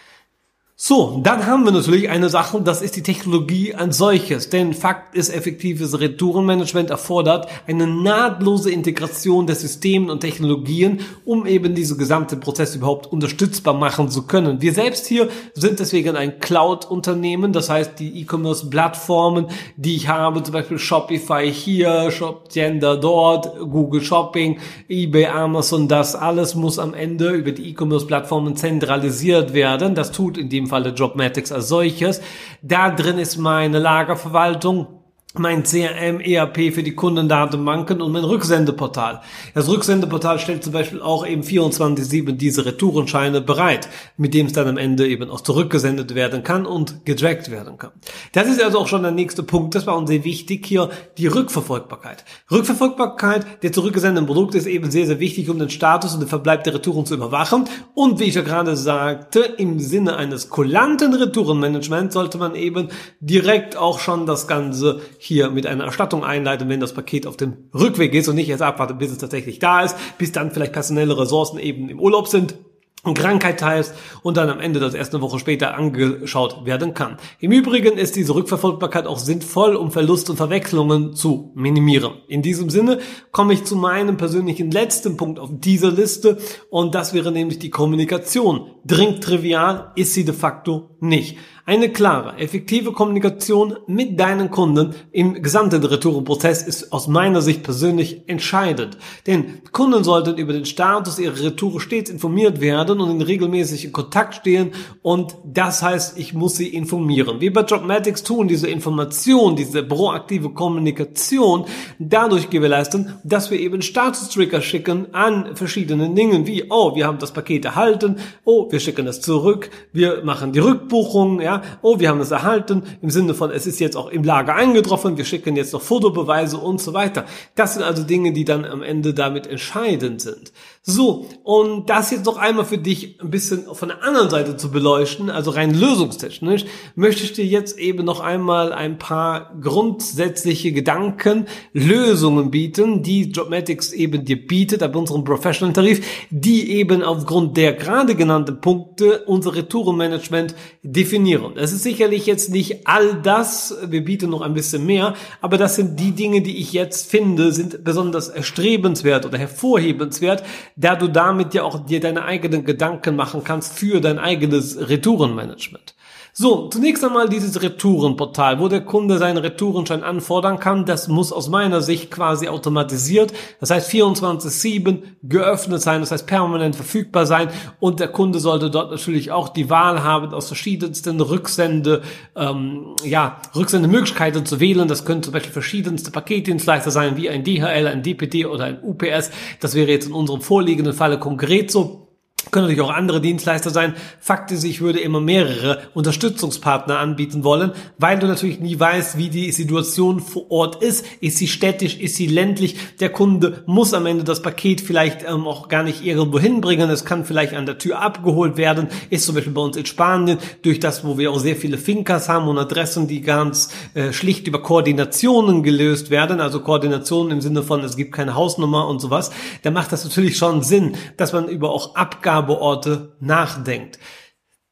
So, 0.82 1.20
dann 1.22 1.44
haben 1.44 1.66
wir 1.66 1.72
natürlich 1.72 2.08
eine 2.08 2.30
Sache, 2.30 2.58
das 2.62 2.80
ist 2.80 2.96
die 2.96 3.02
Technologie 3.02 3.74
als 3.74 3.98
solches. 3.98 4.48
Denn 4.48 4.72
Fakt 4.72 5.14
ist, 5.14 5.28
effektives 5.28 6.00
Retourenmanagement 6.00 6.88
erfordert 6.88 7.48
eine 7.66 7.86
nahtlose 7.86 8.70
Integration 8.70 9.46
der 9.46 9.56
Systeme 9.56 10.10
und 10.10 10.20
Technologien, 10.20 11.00
um 11.26 11.44
eben 11.44 11.74
diese 11.74 11.98
gesamte 11.98 12.38
Prozess 12.38 12.76
überhaupt 12.76 13.12
unterstützbar 13.12 13.74
machen 13.74 14.08
zu 14.08 14.22
können. 14.22 14.62
Wir 14.62 14.72
selbst 14.72 15.06
hier 15.06 15.28
sind 15.52 15.80
deswegen 15.80 16.16
ein 16.16 16.40
Cloud-Unternehmen, 16.40 17.52
das 17.52 17.68
heißt 17.68 17.98
die 17.98 18.22
E-Commerce-Plattformen, 18.22 19.48
die 19.76 19.96
ich 19.96 20.08
habe, 20.08 20.42
zum 20.42 20.54
Beispiel 20.54 20.78
Shopify 20.78 21.52
hier, 21.52 22.10
Shopgender 22.10 22.96
dort, 22.96 23.54
Google 23.58 24.00
Shopping, 24.00 24.58
eBay, 24.88 25.26
Amazon, 25.26 25.88
das 25.88 26.14
alles 26.14 26.54
muss 26.54 26.78
am 26.78 26.94
Ende 26.94 27.32
über 27.32 27.52
die 27.52 27.68
E-Commerce-Plattformen 27.68 28.56
zentralisiert 28.56 29.52
werden. 29.52 29.94
Das 29.94 30.10
tut 30.10 30.38
in 30.38 30.48
dem 30.48 30.69
Falle 30.70 30.90
Jobmatics 30.90 31.52
als 31.52 31.68
solches. 31.68 32.22
Da 32.62 32.90
drin 32.90 33.18
ist 33.18 33.36
meine 33.36 33.78
Lagerverwaltung 33.78 34.99
mein 35.34 35.62
CRM, 35.62 36.18
ERP 36.18 36.74
für 36.74 36.82
die 36.82 36.96
Kundendatenbanken 36.96 38.02
und 38.02 38.10
mein 38.10 38.24
Rücksendeportal. 38.24 39.20
Das 39.54 39.68
Rücksendeportal 39.68 40.40
stellt 40.40 40.64
zum 40.64 40.72
Beispiel 40.72 41.00
auch 41.00 41.24
eben 41.24 41.42
24-7 41.42 42.32
diese 42.32 42.66
Retourenscheine 42.66 43.40
bereit, 43.40 43.88
mit 44.16 44.34
dem 44.34 44.46
es 44.46 44.54
dann 44.54 44.66
am 44.66 44.76
Ende 44.76 45.06
eben 45.06 45.30
auch 45.30 45.40
zurückgesendet 45.40 46.16
werden 46.16 46.42
kann 46.42 46.66
und 46.66 47.04
getrackt 47.06 47.48
werden 47.48 47.78
kann. 47.78 47.92
Das 48.32 48.48
ist 48.48 48.60
also 48.60 48.80
auch 48.80 48.88
schon 48.88 49.02
der 49.02 49.12
nächste 49.12 49.44
Punkt. 49.44 49.76
Das 49.76 49.86
war 49.86 49.96
uns 49.96 50.10
sehr 50.10 50.24
wichtig 50.24 50.66
hier, 50.66 50.90
die 51.16 51.28
Rückverfolgbarkeit. 51.28 52.24
Rückverfolgbarkeit 52.50 53.62
der 53.62 53.72
zurückgesendeten 53.72 54.26
Produkte 54.26 54.58
ist 54.58 54.66
eben 54.66 54.90
sehr, 54.90 55.06
sehr 55.06 55.20
wichtig, 55.20 55.48
um 55.48 55.60
den 55.60 55.70
Status 55.70 56.12
und 56.12 56.20
den 56.20 56.28
Verbleib 56.28 56.64
der 56.64 56.74
Retouren 56.74 57.06
zu 57.06 57.14
überwachen. 57.14 57.68
Und 57.94 58.18
wie 58.18 58.24
ich 58.24 58.34
ja 58.34 58.42
gerade 58.42 58.74
sagte, 58.74 59.40
im 59.40 59.78
Sinne 59.78 60.16
eines 60.16 60.48
kulanten 60.48 61.14
Retourenmanagements 61.14 62.14
sollte 62.14 62.38
man 62.38 62.56
eben 62.56 62.88
direkt 63.20 63.76
auch 63.76 64.00
schon 64.00 64.26
das 64.26 64.48
Ganze 64.48 65.00
hier 65.22 65.50
mit 65.50 65.66
einer 65.66 65.84
Erstattung 65.84 66.24
einleiten, 66.24 66.70
wenn 66.70 66.80
das 66.80 66.94
Paket 66.94 67.26
auf 67.26 67.36
dem 67.36 67.68
Rückweg 67.74 68.14
ist 68.14 68.26
und 68.28 68.36
nicht 68.36 68.48
erst 68.48 68.62
abwarten, 68.62 68.96
bis 68.96 69.10
es 69.10 69.18
tatsächlich 69.18 69.58
da 69.58 69.82
ist, 69.82 69.94
bis 70.16 70.32
dann 70.32 70.50
vielleicht 70.50 70.72
personelle 70.72 71.18
Ressourcen 71.18 71.58
eben 71.58 71.90
im 71.90 72.00
Urlaub 72.00 72.26
sind 72.26 72.54
Krankheit 73.02 73.60
teilst 73.60 73.94
und 74.22 74.36
dann 74.36 74.50
am 74.50 74.60
Ende 74.60 74.78
das 74.78 74.92
erst 74.92 75.18
Woche 75.20 75.38
später 75.38 75.74
angeschaut 75.74 76.64
werden 76.66 76.94
kann. 76.94 77.16
Im 77.38 77.50
Übrigen 77.50 77.96
ist 77.96 78.14
diese 78.14 78.34
Rückverfolgbarkeit 78.34 79.06
auch 79.06 79.18
sinnvoll, 79.18 79.74
um 79.74 79.90
Verlust 79.90 80.28
und 80.30 80.36
Verwechslungen 80.36 81.14
zu 81.14 81.50
minimieren. 81.54 82.12
In 82.28 82.42
diesem 82.42 82.68
Sinne 82.70 82.98
komme 83.32 83.54
ich 83.54 83.64
zu 83.64 83.76
meinem 83.76 84.16
persönlichen 84.16 84.70
letzten 84.70 85.16
Punkt 85.16 85.38
auf 85.38 85.48
dieser 85.52 85.90
Liste 85.90 86.38
und 86.68 86.94
das 86.94 87.14
wäre 87.14 87.32
nämlich 87.32 87.58
die 87.58 87.70
Kommunikation. 87.70 88.70
Dringt 88.84 89.24
trivial, 89.24 89.92
ist 89.96 90.14
sie 90.14 90.24
de 90.24 90.34
facto 90.34 90.90
nicht. 91.00 91.38
Eine 91.70 91.90
klare, 91.90 92.36
effektive 92.38 92.90
Kommunikation 92.90 93.76
mit 93.86 94.18
deinen 94.18 94.50
Kunden 94.50 94.92
im 95.12 95.40
gesamten 95.40 95.84
Retourenprozess 95.84 96.62
ist 96.64 96.92
aus 96.92 97.06
meiner 97.06 97.42
Sicht 97.42 97.62
persönlich 97.62 98.22
entscheidend. 98.26 98.98
Denn 99.28 99.62
Kunden 99.70 100.02
sollten 100.02 100.36
über 100.36 100.52
den 100.52 100.64
Status 100.64 101.20
ihrer 101.20 101.38
Retoure 101.40 101.78
stets 101.78 102.10
informiert 102.10 102.60
werden 102.60 102.89
und 102.98 103.10
in 103.10 103.20
regelmäßigen 103.20 103.92
Kontakt 103.92 104.36
stehen 104.36 104.72
und 105.02 105.36
das 105.44 105.82
heißt, 105.82 106.18
ich 106.18 106.32
muss 106.32 106.56
sie 106.56 106.68
informieren. 106.68 107.40
Wir 107.40 107.52
bei 107.52 107.62
Dropmatics 107.62 108.22
tun 108.22 108.48
diese 108.48 108.68
Information, 108.68 109.56
diese 109.56 109.82
proaktive 109.82 110.50
Kommunikation 110.50 111.66
dadurch 111.98 112.48
gewährleisten, 112.48 113.18
dass 113.24 113.50
wir 113.50 113.60
eben 113.60 113.82
Status-Trigger 113.82 114.62
schicken 114.62 115.14
an 115.14 115.56
verschiedenen 115.56 116.14
Dingen 116.14 116.46
wie, 116.46 116.64
oh, 116.70 116.96
wir 116.96 117.06
haben 117.06 117.18
das 117.18 117.32
Paket 117.32 117.66
erhalten, 117.66 118.16
oh, 118.44 118.70
wir 118.70 118.80
schicken 118.80 119.06
es 119.06 119.20
zurück, 119.20 119.70
wir 119.92 120.24
machen 120.24 120.52
die 120.52 120.58
Rückbuchung, 120.60 121.40
ja, 121.40 121.62
oh, 121.82 122.00
wir 122.00 122.08
haben 122.08 122.20
es 122.20 122.30
erhalten, 122.30 122.82
im 123.02 123.10
Sinne 123.10 123.34
von, 123.34 123.50
es 123.50 123.66
ist 123.66 123.80
jetzt 123.80 123.96
auch 123.96 124.08
im 124.08 124.24
Lager 124.24 124.54
eingetroffen, 124.54 125.16
wir 125.16 125.24
schicken 125.24 125.56
jetzt 125.56 125.72
noch 125.72 125.82
Fotobeweise 125.82 126.56
und 126.56 126.80
so 126.80 126.94
weiter. 126.94 127.24
Das 127.54 127.74
sind 127.74 127.82
also 127.82 128.02
Dinge, 128.02 128.32
die 128.32 128.44
dann 128.44 128.64
am 128.64 128.82
Ende 128.82 129.12
damit 129.12 129.46
entscheidend 129.46 130.20
sind. 130.20 130.52
So, 130.82 131.26
und 131.44 131.90
das 131.90 132.10
jetzt 132.10 132.24
noch 132.24 132.38
einmal 132.38 132.64
für 132.64 132.78
dich 132.78 133.20
ein 133.20 133.30
bisschen 133.30 133.66
von 133.70 133.88
der 133.88 134.02
anderen 134.02 134.30
Seite 134.30 134.56
zu 134.56 134.70
beleuchten, 134.70 135.28
also 135.28 135.50
rein 135.50 135.74
lösungstechnisch, 135.74 136.64
möchte 136.94 137.22
ich 137.22 137.34
dir 137.34 137.44
jetzt 137.44 137.78
eben 137.78 138.06
noch 138.06 138.20
einmal 138.20 138.72
ein 138.72 138.96
paar 138.96 139.54
grundsätzliche 139.60 140.72
Gedanken, 140.72 141.44
Lösungen 141.74 142.50
bieten, 142.50 143.02
die 143.02 143.30
Jobmatics 143.30 143.92
eben 143.92 144.24
dir 144.24 144.46
bietet, 144.46 144.82
ab 144.82 144.96
unserem 144.96 145.22
Professional 145.22 145.74
Tarif, 145.74 146.00
die 146.30 146.70
eben 146.70 147.02
aufgrund 147.02 147.58
der 147.58 147.74
gerade 147.74 148.14
genannten 148.14 148.62
Punkte 148.62 149.24
unser 149.26 149.54
Retourenmanagement 149.54 150.54
definieren. 150.82 151.58
Es 151.58 151.72
ist 151.72 151.82
sicherlich 151.82 152.24
jetzt 152.24 152.48
nicht 152.48 152.86
all 152.86 153.20
das, 153.20 153.76
wir 153.86 154.02
bieten 154.02 154.30
noch 154.30 154.40
ein 154.40 154.54
bisschen 154.54 154.86
mehr, 154.86 155.12
aber 155.42 155.58
das 155.58 155.76
sind 155.76 156.00
die 156.00 156.12
Dinge, 156.12 156.40
die 156.40 156.56
ich 156.56 156.72
jetzt 156.72 157.10
finde, 157.10 157.52
sind 157.52 157.84
besonders 157.84 158.30
erstrebenswert 158.30 159.26
oder 159.26 159.36
hervorhebenswert, 159.36 160.42
da 160.80 160.96
du 160.96 161.08
damit 161.08 161.52
ja 161.52 161.62
auch 161.62 161.84
dir 161.84 162.00
deine 162.00 162.24
eigenen 162.24 162.64
Gedanken 162.64 163.14
machen 163.14 163.44
kannst 163.44 163.74
für 163.74 164.00
dein 164.00 164.18
eigenes 164.18 164.88
Retourenmanagement. 164.88 165.94
So, 166.32 166.68
zunächst 166.68 167.04
einmal 167.04 167.28
dieses 167.28 167.60
Retourenportal, 167.60 168.60
wo 168.60 168.68
der 168.68 168.82
Kunde 168.82 169.18
seinen 169.18 169.38
Retourenschein 169.38 170.04
anfordern 170.04 170.60
kann. 170.60 170.84
Das 170.84 171.08
muss 171.08 171.32
aus 171.32 171.48
meiner 171.48 171.82
Sicht 171.82 172.10
quasi 172.10 172.48
automatisiert, 172.48 173.32
das 173.58 173.70
heißt 173.70 173.90
24-7 173.90 174.98
geöffnet 175.24 175.82
sein, 175.82 176.00
das 176.00 176.12
heißt 176.12 176.26
permanent 176.26 176.76
verfügbar 176.76 177.26
sein 177.26 177.48
und 177.80 177.98
der 177.98 178.08
Kunde 178.08 178.38
sollte 178.38 178.70
dort 178.70 178.90
natürlich 178.90 179.32
auch 179.32 179.48
die 179.48 179.70
Wahl 179.70 180.04
haben, 180.04 180.32
aus 180.32 180.46
verschiedensten 180.46 181.20
Rücksende, 181.20 182.02
ähm, 182.36 182.94
ja, 183.04 183.40
Rücksendemöglichkeiten 183.56 184.46
zu 184.46 184.60
wählen. 184.60 184.86
Das 184.86 185.04
können 185.04 185.22
zum 185.22 185.32
Beispiel 185.32 185.52
verschiedenste 185.52 186.10
Paketdienstleister 186.10 186.90
sein, 186.90 187.16
wie 187.16 187.28
ein 187.28 187.42
DHL, 187.44 187.86
ein 187.86 188.02
DPD 188.02 188.46
oder 188.46 188.64
ein 188.64 188.78
UPS. 188.82 189.30
Das 189.60 189.74
wäre 189.74 189.90
jetzt 189.90 190.06
in 190.06 190.12
unserem 190.12 190.40
vorliegenden 190.40 190.94
Falle 190.94 191.18
konkret 191.18 191.70
so 191.70 192.09
können 192.50 192.66
natürlich 192.66 192.82
auch 192.82 192.94
andere 192.94 193.20
Dienstleister 193.20 193.70
sein. 193.70 193.94
Fakt 194.18 194.50
ist, 194.50 194.64
ich 194.64 194.80
würde 194.80 194.98
immer 194.98 195.20
mehrere 195.20 195.82
Unterstützungspartner 195.94 196.98
anbieten 196.98 197.44
wollen, 197.44 197.72
weil 197.98 198.18
du 198.18 198.26
natürlich 198.26 198.60
nie 198.60 198.78
weißt, 198.80 199.18
wie 199.18 199.28
die 199.28 199.52
Situation 199.52 200.20
vor 200.20 200.50
Ort 200.50 200.82
ist. 200.82 201.04
Ist 201.20 201.36
sie 201.36 201.48
städtisch, 201.48 201.98
ist 201.98 202.16
sie 202.16 202.26
ländlich? 202.26 202.76
Der 202.98 203.10
Kunde 203.10 203.62
muss 203.66 203.94
am 203.94 204.06
Ende 204.06 204.24
das 204.24 204.42
Paket 204.42 204.80
vielleicht 204.80 205.22
ähm, 205.22 205.46
auch 205.46 205.68
gar 205.68 205.82
nicht 205.82 206.04
irgendwo 206.04 206.38
hinbringen. 206.38 206.88
Es 206.90 207.04
kann 207.04 207.24
vielleicht 207.24 207.54
an 207.54 207.66
der 207.66 207.78
Tür 207.78 208.00
abgeholt 208.00 208.56
werden. 208.56 208.88
Ist 209.10 209.26
zum 209.26 209.34
Beispiel 209.34 209.52
bei 209.52 209.60
uns 209.60 209.76
in 209.76 209.86
Spanien 209.86 210.38
durch 210.62 210.80
das, 210.80 211.04
wo 211.04 211.18
wir 211.18 211.30
auch 211.30 211.38
sehr 211.38 211.56
viele 211.56 211.78
Fincas 211.78 212.28
haben 212.28 212.48
und 212.48 212.58
Adressen, 212.58 213.06
die 213.06 213.20
ganz 213.20 213.70
äh, 213.94 214.12
schlicht 214.12 214.48
über 214.48 214.62
Koordinationen 214.62 215.62
gelöst 215.62 216.10
werden. 216.10 216.40
Also 216.40 216.60
Koordinationen 216.60 217.32
im 217.32 217.40
Sinne 217.42 217.62
von, 217.62 217.84
es 217.84 217.96
gibt 217.96 218.12
keine 218.12 218.34
Hausnummer 218.34 218.88
und 218.88 219.00
sowas. 219.00 219.30
Da 219.62 219.70
macht 219.70 219.92
das 219.92 220.04
natürlich 220.04 220.36
schon 220.38 220.62
Sinn, 220.62 220.96
dass 221.16 221.32
man 221.34 221.46
über 221.46 221.70
auch 221.70 221.94
Abgaben 221.94 222.29
Abgabeorte 222.30 223.16
nachdenkt. 223.20 223.98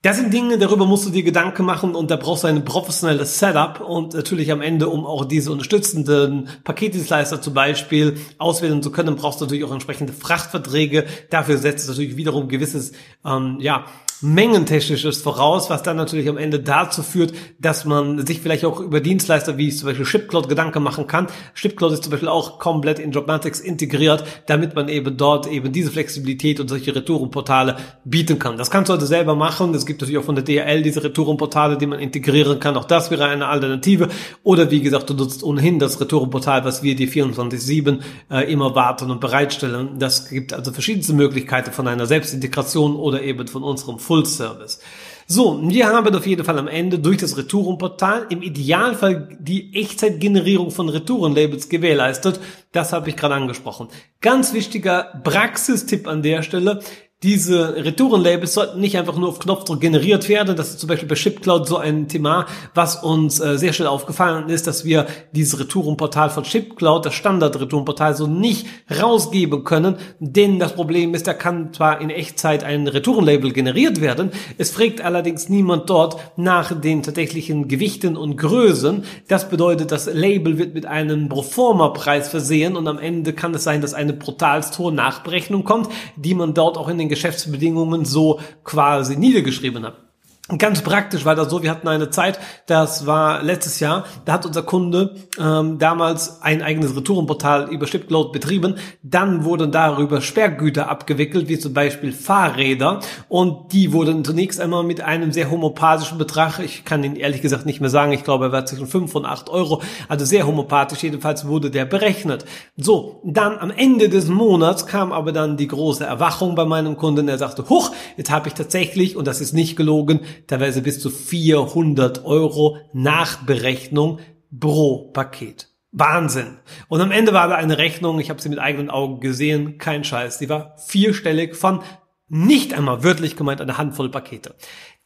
Das 0.03 0.16
sind 0.16 0.33
Dinge, 0.33 0.59
darüber 0.59 0.87
musst 0.87 1.07
du 1.07 1.11
dir 1.11 1.25
Gedanken 1.25 1.64
machen 1.64 1.97
und 1.97 2.09
da 2.09 2.14
brauchst 2.14 2.44
du 2.44 2.47
ein 2.47 2.64
professionelles 2.64 3.40
Setup 3.40 3.81
und 3.81 4.14
natürlich 4.14 4.53
am 4.53 4.61
Ende, 4.62 4.88
um 4.88 5.05
auch 5.05 5.25
diese 5.25 5.51
unterstützenden 5.51 6.49
Paketdienstleister 6.62 7.42
zum 7.42 7.55
Beispiel 7.55 8.16
auswählen 8.38 8.81
zu 8.81 8.92
können, 8.92 9.16
brauchst 9.16 9.40
du 9.40 9.44
natürlich 9.44 9.64
auch 9.64 9.73
entsprechende 9.73 10.12
Frachtverträge. 10.12 11.05
Dafür 11.31 11.59
setzt 11.59 11.83
es 11.83 11.88
natürlich 11.88 12.16
wiederum 12.16 12.47
gewisses, 12.47 12.92
ähm, 13.25 13.57
ja, 13.59 13.87
Mengentechnisches 14.20 15.22
voraus, 15.22 15.70
was 15.70 15.83
dann 15.85 15.96
natürlich 15.96 16.28
am 16.28 16.38
Ende 16.38 16.59
dazu 16.59 17.02
führt, 17.02 17.33
dass 17.61 17.85
man 17.85 18.26
sich 18.26 18.40
vielleicht 18.40 18.64
auch 18.64 18.81
über 18.81 19.00
Dienstleister 19.00 19.59
wie 19.59 19.70
zum 19.70 19.88
Beispiel 19.88 20.07
ShipCloud 20.07 20.48
Gedanken 20.48 20.83
machen 20.83 21.07
kann. 21.07 21.28
ShipCloud 21.54 21.92
ist 21.92 22.02
zum 22.02 22.11
Beispiel 22.11 22.28
auch 22.28 22.59
komplett 22.59 22.98
in 22.98 23.12
Dropmatics 23.12 23.61
integriert, 23.61 24.24
damit 24.46 24.74
man 24.74 24.88
eben 24.88 25.16
dort 25.16 25.46
eben 25.46 25.72
diese 25.72 25.92
Flexibilität 25.92 26.59
und 26.59 26.68
solche 26.68 26.94
Retourenportale 26.94 27.76
bieten 28.04 28.40
kann. 28.40 28.57
Das 28.57 28.70
kannst 28.70 28.88
du 28.88 28.94
also 28.94 29.07
selber 29.07 29.37
machen. 29.37 29.72
Es 29.74 29.87
gibt 29.87 30.00
natürlich 30.00 30.18
auch 30.18 30.24
von 30.24 30.35
der 30.35 30.44
DHL 30.44 30.83
diese 30.83 31.04
Retourenportale, 31.04 31.78
die 31.78 31.87
man 31.87 32.00
integrieren 32.00 32.59
kann. 32.59 32.76
Auch 32.76 32.87
das 32.87 33.12
wäre 33.12 33.26
eine 33.26 33.46
Alternative. 33.46 34.09
Oder 34.42 34.70
wie 34.72 34.81
gesagt, 34.81 35.11
du 35.11 35.14
nutzt 35.14 35.44
ohnehin 35.44 35.78
das 35.78 36.00
Retourenportal, 36.00 36.64
was 36.64 36.83
wir 36.83 36.96
dir 36.96 37.09
24-7 37.09 38.00
äh, 38.31 38.52
immer 38.52 38.74
warten 38.74 39.12
und 39.12 39.20
bereitstellen. 39.20 39.98
Das 40.00 40.28
gibt 40.28 40.52
also 40.52 40.72
verschiedenste 40.72 41.12
Möglichkeiten 41.12 41.70
von 41.70 41.87
einer 41.87 42.07
Selbstintegration 42.07 42.96
oder 42.96 43.22
eben 43.22 43.46
von 43.46 43.62
unserem 43.62 44.00
Full 44.09 44.25
Service. 44.25 44.81
So, 45.27 45.61
wir 45.62 45.88
haben 45.88 46.14
auf 46.14 46.27
jeden 46.27 46.42
Fall 46.42 46.59
am 46.59 46.66
Ende 46.68 46.99
durch 46.99 47.18
das 47.18 47.37
Retourenportal 47.37 48.25
im 48.31 48.40
Idealfall 48.40 49.37
die 49.38 49.75
Echtzeitgenerierung 49.75 50.71
von 50.71 50.88
Retourenlabels 50.88 51.68
gewährleistet. 51.68 52.40
Das 52.73 52.94
habe 52.94 53.11
ich 53.11 53.16
gerade 53.16 53.35
angesprochen. 53.35 53.88
Ganz 54.23 54.55
wichtiger 54.55 55.21
Praxistipp 55.25 56.09
an 56.09 56.23
der 56.23 56.42
Stelle 56.42 56.81
diese 57.24 57.74
Retourenlabels 57.74 58.54
sollten 58.54 58.78
nicht 58.78 58.96
einfach 58.96 59.16
nur 59.16 59.31
auf 59.31 59.40
Knopfdruck 59.40 59.81
generiert 59.81 60.28
werden. 60.28 60.54
Das 60.54 60.70
ist 60.70 60.78
zum 60.78 60.88
Beispiel 60.88 61.09
bei 61.09 61.16
ShipCloud 61.16 61.66
so 61.66 61.76
ein 61.76 62.07
Thema, 62.07 62.46
was 62.74 63.02
uns 63.02 63.40
äh, 63.40 63.59
sehr 63.59 63.72
schnell 63.72 63.88
aufgefallen 63.88 64.48
ist, 64.48 64.68
dass 64.68 64.85
wir 64.85 65.07
dieses 65.33 65.59
Retourenportal 65.59 66.31
von 66.31 66.44
ShipCloud, 66.44 67.07
das 67.07 67.14
Standard-Retourenportal, 67.14 68.14
so 68.14 68.28
nicht 68.28 68.66
rausgeben 68.88 69.64
können. 69.64 69.96
Denn 70.20 70.61
das 70.61 70.74
Problem 70.74 71.12
ist, 71.12 71.26
da 71.26 71.35
kann 71.35 71.72
zwar 71.72 72.00
in 72.00 72.11
Echtzeit 72.11 72.62
ein 72.62 72.87
Retourenlabel 72.87 73.52
generiert 73.52 74.00
werden, 74.00 74.31
es 74.57 74.70
fragt 74.70 75.00
allerdings 75.00 75.48
niemand 75.48 75.90
dort 75.90 76.18
nach 76.37 76.81
den 76.81 77.02
tatsächlichen 77.02 77.66
Gewichten 77.66 78.16
und 78.16 78.37
Größen. 78.37 79.02
Das 79.26 79.48
bedeutet, 79.48 79.90
das 79.90 80.07
Label 80.07 80.57
wird 80.57 80.72
mit 80.72 80.87
einem 80.87 81.28
Proforma-Preis 81.28 82.28
versehen 82.28 82.76
und 82.76 82.87
am 82.87 82.98
Ende 82.98 83.33
kann 83.33 83.52
es 83.54 83.64
sein, 83.64 83.81
dass 83.81 83.92
eine 83.92 84.12
brutalst 84.12 84.78
hohe 84.78 84.92
Nachberechnung 84.92 85.64
kommt, 85.64 85.88
die 86.14 86.35
man 86.35 86.54
dort 86.54 86.78
auch 86.78 86.87
in 86.87 86.98
den 86.98 87.08
Geschäftsbedingungen 87.09 88.05
so 88.05 88.40
quasi 88.64 89.16
niedergeschrieben 89.16 89.85
habe. 89.85 90.08
Ganz 90.56 90.80
praktisch 90.80 91.26
war 91.26 91.34
das 91.34 91.50
so, 91.50 91.62
wir 91.62 91.70
hatten 91.70 91.88
eine 91.88 92.08
Zeit, 92.08 92.38
das 92.64 93.04
war 93.04 93.42
letztes 93.42 93.80
Jahr, 93.80 94.04
da 94.24 94.32
hat 94.32 94.46
unser 94.46 94.62
Kunde 94.62 95.14
ähm, 95.38 95.78
damals 95.78 96.40
ein 96.40 96.62
eigenes 96.62 96.96
Retourenportal 96.96 97.70
über 97.70 97.87
Shipload 97.87 98.32
betrieben. 98.32 98.76
Dann 99.02 99.44
wurden 99.44 99.72
darüber 99.72 100.22
Sperrgüter 100.22 100.88
abgewickelt, 100.88 101.50
wie 101.50 101.58
zum 101.58 101.74
Beispiel 101.74 102.12
Fahrräder. 102.12 103.00
Und 103.28 103.74
die 103.74 103.92
wurden 103.92 104.24
zunächst 104.24 104.58
einmal 104.58 104.84
mit 104.84 105.02
einem 105.02 105.32
sehr 105.32 105.50
homopathischen 105.50 106.16
Betrag, 106.16 106.61
ich 106.61 106.87
kann 106.87 107.04
ihn 107.04 107.16
ehrlich 107.16 107.42
gesagt 107.42 107.66
nicht 107.66 107.82
mehr 107.82 107.90
sagen, 107.90 108.12
ich 108.12 108.24
glaube, 108.24 108.46
er 108.46 108.52
war 108.52 108.64
zwischen 108.64 108.87
5 108.87 109.14
und 109.16 109.26
8 109.26 109.50
Euro, 109.50 109.82
also 110.08 110.24
sehr 110.24 110.46
homopathisch, 110.46 111.02
jedenfalls 111.02 111.46
wurde 111.46 111.70
der 111.70 111.84
berechnet. 111.84 112.46
So, 112.74 113.20
dann 113.22 113.58
am 113.58 113.70
Ende 113.70 114.08
des 114.08 114.28
Monats 114.28 114.87
kam 114.87 115.12
aber 115.12 115.32
dann 115.32 115.58
die 115.58 115.68
große 115.68 116.06
Erwachung 116.06 116.54
bei 116.54 116.64
meinem 116.64 116.96
Kunden. 116.96 117.28
Er 117.28 117.37
sagte, 117.37 117.68
huch, 117.68 117.90
jetzt 118.16 118.30
habe 118.30 118.48
ich 118.48 118.54
tatsächlich, 118.54 119.14
und 119.14 119.26
das 119.26 119.42
ist 119.42 119.52
nicht 119.52 119.76
gelogen, 119.76 120.20
teilweise 120.46 120.83
bis 120.83 121.01
zu 121.01 121.11
400 121.11 122.24
Euro 122.24 122.79
Nachberechnung 122.92 124.20
pro 124.59 125.11
Paket. 125.12 125.68
Wahnsinn. 125.92 126.59
Und 126.88 127.01
am 127.01 127.11
Ende 127.11 127.33
war 127.33 127.48
da 127.48 127.55
eine 127.55 127.79
Rechnung, 127.79 128.20
ich 128.20 128.31
habe 128.31 128.40
sie 128.40 128.48
mit 128.48 128.59
eigenen 128.59 128.90
Augen 128.90 129.20
gesehen, 129.20 129.79
kein 129.79 130.05
Scheiß, 130.05 130.38
die 130.38 130.48
war 130.48 130.77
vierstellig 130.79 131.57
von 131.57 131.83
nicht 132.29 132.74
einmal 132.74 133.03
wörtlich 133.05 133.37
gemeint 133.37 133.61
eine 133.61 133.79
Handvoll 133.79 134.11
Pakete. 134.11 134.55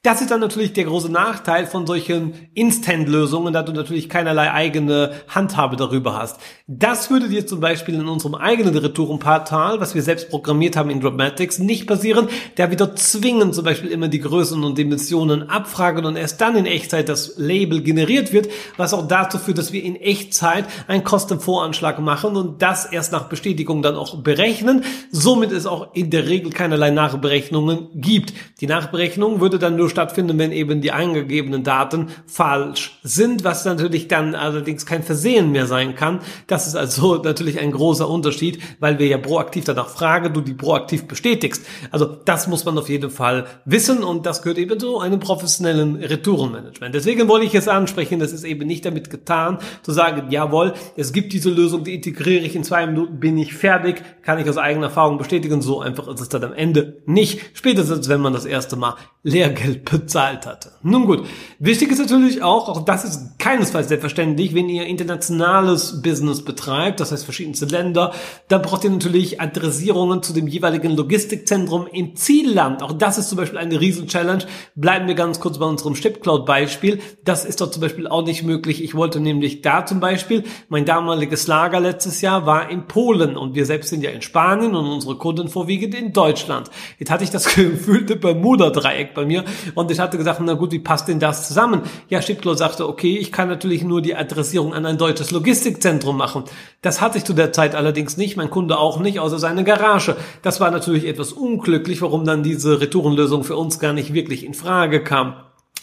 Das 0.04 0.20
ist 0.20 0.32
dann 0.32 0.40
natürlich 0.40 0.72
der 0.72 0.82
große 0.82 1.12
Nachteil 1.12 1.64
von 1.64 1.86
solchen 1.86 2.34
Instant-Lösungen, 2.54 3.52
da 3.52 3.62
du 3.62 3.70
natürlich 3.70 4.08
keinerlei 4.08 4.50
eigene 4.50 5.12
Handhabe 5.28 5.76
darüber 5.76 6.18
hast. 6.18 6.40
Das 6.66 7.08
würde 7.08 7.28
dir 7.28 7.46
zum 7.46 7.60
Beispiel 7.60 7.94
in 7.94 8.08
unserem 8.08 8.34
eigenen 8.34 8.76
Retourenportal, 8.76 9.78
was 9.78 9.94
wir 9.94 10.02
selbst 10.02 10.28
programmiert 10.28 10.74
haben 10.74 10.90
in 10.90 11.00
Dropmatics, 11.00 11.60
nicht 11.60 11.86
passieren, 11.86 12.26
da 12.56 12.68
wir 12.68 12.76
dort 12.76 12.98
zwingen 12.98 13.52
zum 13.52 13.64
Beispiel 13.64 13.92
immer 13.92 14.08
die 14.08 14.18
Größen 14.18 14.64
und 14.64 14.76
Dimensionen 14.76 15.48
abfragen 15.48 16.04
und 16.04 16.16
erst 16.16 16.40
dann 16.40 16.56
in 16.56 16.66
Echtzeit 16.66 17.08
das 17.08 17.34
Label 17.36 17.80
generiert 17.80 18.32
wird, 18.32 18.48
was 18.76 18.94
auch 18.94 19.06
dazu 19.06 19.38
führt, 19.38 19.58
dass 19.58 19.72
wir 19.72 19.84
in 19.84 19.94
Echtzeit 19.94 20.64
einen 20.88 21.04
Kostenvoranschlag 21.04 22.00
machen 22.00 22.34
und 22.34 22.60
das 22.60 22.86
erst 22.86 23.12
nach 23.12 23.28
Bestätigung 23.28 23.82
dann 23.82 23.94
auch 23.94 24.16
berechnen. 24.16 24.82
Somit 25.12 25.52
es 25.52 25.64
auch 25.64 25.94
in 25.94 26.10
der 26.10 26.26
Regel 26.26 26.50
keinerlei 26.50 26.90
Nachberechnungen 26.90 27.86
gibt. 27.94 28.34
Die 28.60 28.66
Nachberechnung 28.66 29.40
würde 29.40 29.60
dann 29.60 29.76
nur 29.76 29.91
stattfinden, 29.92 30.38
wenn 30.38 30.50
eben 30.50 30.80
die 30.80 30.90
eingegebenen 30.90 31.62
Daten 31.62 32.08
falsch 32.26 32.98
sind, 33.04 33.44
was 33.44 33.64
natürlich 33.64 34.08
dann 34.08 34.34
allerdings 34.34 34.86
kein 34.86 35.04
Versehen 35.04 35.52
mehr 35.52 35.66
sein 35.66 35.94
kann. 35.94 36.20
Das 36.48 36.66
ist 36.66 36.74
also 36.74 37.14
natürlich 37.22 37.60
ein 37.60 37.70
großer 37.70 38.08
Unterschied, 38.08 38.58
weil 38.80 38.98
wir 38.98 39.06
ja 39.06 39.18
proaktiv 39.18 39.64
danach 39.64 39.88
fragen, 39.88 40.32
du 40.34 40.40
die 40.40 40.54
proaktiv 40.54 41.06
bestätigst. 41.06 41.64
Also 41.90 42.06
das 42.06 42.48
muss 42.48 42.64
man 42.64 42.76
auf 42.78 42.88
jeden 42.88 43.10
Fall 43.10 43.46
wissen 43.64 44.02
und 44.02 44.26
das 44.26 44.42
gehört 44.42 44.58
eben 44.58 44.80
zu 44.80 44.98
einem 44.98 45.20
professionellen 45.20 45.96
Retourenmanagement. 45.96 46.94
Deswegen 46.94 47.28
wollte 47.28 47.46
ich 47.46 47.54
es 47.54 47.68
ansprechen, 47.68 48.18
das 48.18 48.32
ist 48.32 48.44
eben 48.44 48.66
nicht 48.66 48.84
damit 48.84 49.10
getan, 49.10 49.58
zu 49.82 49.92
sagen, 49.92 50.30
jawohl, 50.30 50.74
es 50.96 51.12
gibt 51.12 51.32
diese 51.32 51.50
Lösung, 51.50 51.84
die 51.84 51.94
integriere 51.94 52.44
ich 52.44 52.56
in 52.56 52.64
zwei 52.64 52.86
Minuten, 52.86 53.20
bin 53.20 53.38
ich 53.38 53.54
fertig, 53.54 54.02
kann 54.22 54.38
ich 54.38 54.48
aus 54.48 54.56
eigener 54.56 54.86
Erfahrung 54.86 55.18
bestätigen. 55.18 55.62
So 55.62 55.80
einfach 55.80 56.08
ist 56.08 56.20
es 56.20 56.28
dann 56.28 56.44
am 56.44 56.52
Ende 56.52 57.02
nicht. 57.06 57.40
Spätestens, 57.54 58.08
wenn 58.08 58.20
man 58.20 58.32
das 58.32 58.44
erste 58.44 58.76
Mal 58.76 58.96
Lehrgeld 59.22 59.81
bezahlt 59.84 60.46
hatte. 60.46 60.72
Nun 60.82 61.06
gut, 61.06 61.26
wichtig 61.58 61.90
ist 61.90 61.98
natürlich 61.98 62.42
auch, 62.42 62.68
auch 62.68 62.84
das 62.84 63.04
ist 63.04 63.38
keinesfalls 63.38 63.88
selbstverständlich, 63.88 64.54
wenn 64.54 64.68
ihr 64.68 64.86
internationales 64.86 66.02
Business 66.02 66.44
betreibt, 66.44 67.00
das 67.00 67.12
heißt 67.12 67.24
verschiedenste 67.24 67.66
Länder, 67.66 68.12
dann 68.48 68.62
braucht 68.62 68.84
ihr 68.84 68.90
natürlich 68.90 69.40
Adressierungen 69.40 70.22
zu 70.22 70.32
dem 70.32 70.46
jeweiligen 70.46 70.96
Logistikzentrum 70.96 71.86
im 71.92 72.16
Zielland. 72.16 72.82
Auch 72.82 72.92
das 72.92 73.18
ist 73.18 73.28
zum 73.28 73.38
Beispiel 73.38 73.58
eine 73.58 73.80
Riesen-Challenge. 73.80 74.44
Bleiben 74.74 75.06
wir 75.06 75.14
ganz 75.14 75.40
kurz 75.40 75.58
bei 75.58 75.66
unserem 75.66 75.94
ShipCloud-Beispiel. 75.94 77.00
Das 77.24 77.44
ist 77.44 77.60
dort 77.60 77.72
zum 77.72 77.82
Beispiel 77.82 78.06
auch 78.06 78.24
nicht 78.24 78.42
möglich. 78.42 78.82
Ich 78.82 78.94
wollte 78.94 79.20
nämlich 79.20 79.62
da 79.62 79.86
zum 79.86 80.00
Beispiel, 80.00 80.44
mein 80.68 80.84
damaliges 80.84 81.46
Lager 81.46 81.80
letztes 81.80 82.20
Jahr 82.20 82.46
war 82.46 82.70
in 82.70 82.86
Polen 82.86 83.36
und 83.36 83.54
wir 83.54 83.66
selbst 83.66 83.90
sind 83.90 84.02
ja 84.02 84.10
in 84.10 84.22
Spanien 84.22 84.74
und 84.74 84.86
unsere 84.86 85.16
Kunden 85.16 85.48
vorwiegend 85.48 85.94
in 85.94 86.12
Deutschland. 86.12 86.70
Jetzt 86.98 87.10
hatte 87.10 87.24
ich 87.24 87.30
das 87.30 87.44
gefühlte 87.54 88.16
Bermuda-Dreieck 88.16 89.14
bei 89.14 89.24
mir 89.24 89.44
und 89.74 89.90
ich 89.90 89.98
hatte 90.00 90.18
gesagt, 90.18 90.40
na 90.42 90.54
gut, 90.54 90.72
wie 90.72 90.78
passt 90.78 91.08
denn 91.08 91.20
das 91.20 91.48
zusammen? 91.48 91.82
Ja, 92.08 92.22
Schipklo 92.22 92.54
sagte, 92.54 92.88
okay, 92.88 93.16
ich 93.16 93.32
kann 93.32 93.48
natürlich 93.48 93.84
nur 93.84 94.02
die 94.02 94.14
Adressierung 94.14 94.74
an 94.74 94.86
ein 94.86 94.98
deutsches 94.98 95.30
Logistikzentrum 95.30 96.16
machen. 96.16 96.44
Das 96.80 97.00
hatte 97.00 97.18
ich 97.18 97.24
zu 97.24 97.32
der 97.32 97.52
Zeit 97.52 97.74
allerdings 97.74 98.16
nicht, 98.16 98.36
mein 98.36 98.50
Kunde 98.50 98.78
auch 98.78 98.98
nicht, 99.00 99.20
außer 99.20 99.38
seine 99.38 99.64
Garage. 99.64 100.16
Das 100.42 100.60
war 100.60 100.70
natürlich 100.70 101.06
etwas 101.06 101.32
unglücklich, 101.32 102.02
warum 102.02 102.24
dann 102.24 102.42
diese 102.42 102.80
Retourenlösung 102.80 103.44
für 103.44 103.56
uns 103.56 103.78
gar 103.78 103.92
nicht 103.92 104.12
wirklich 104.12 104.44
in 104.44 104.54
Frage 104.54 105.02
kam. 105.02 105.34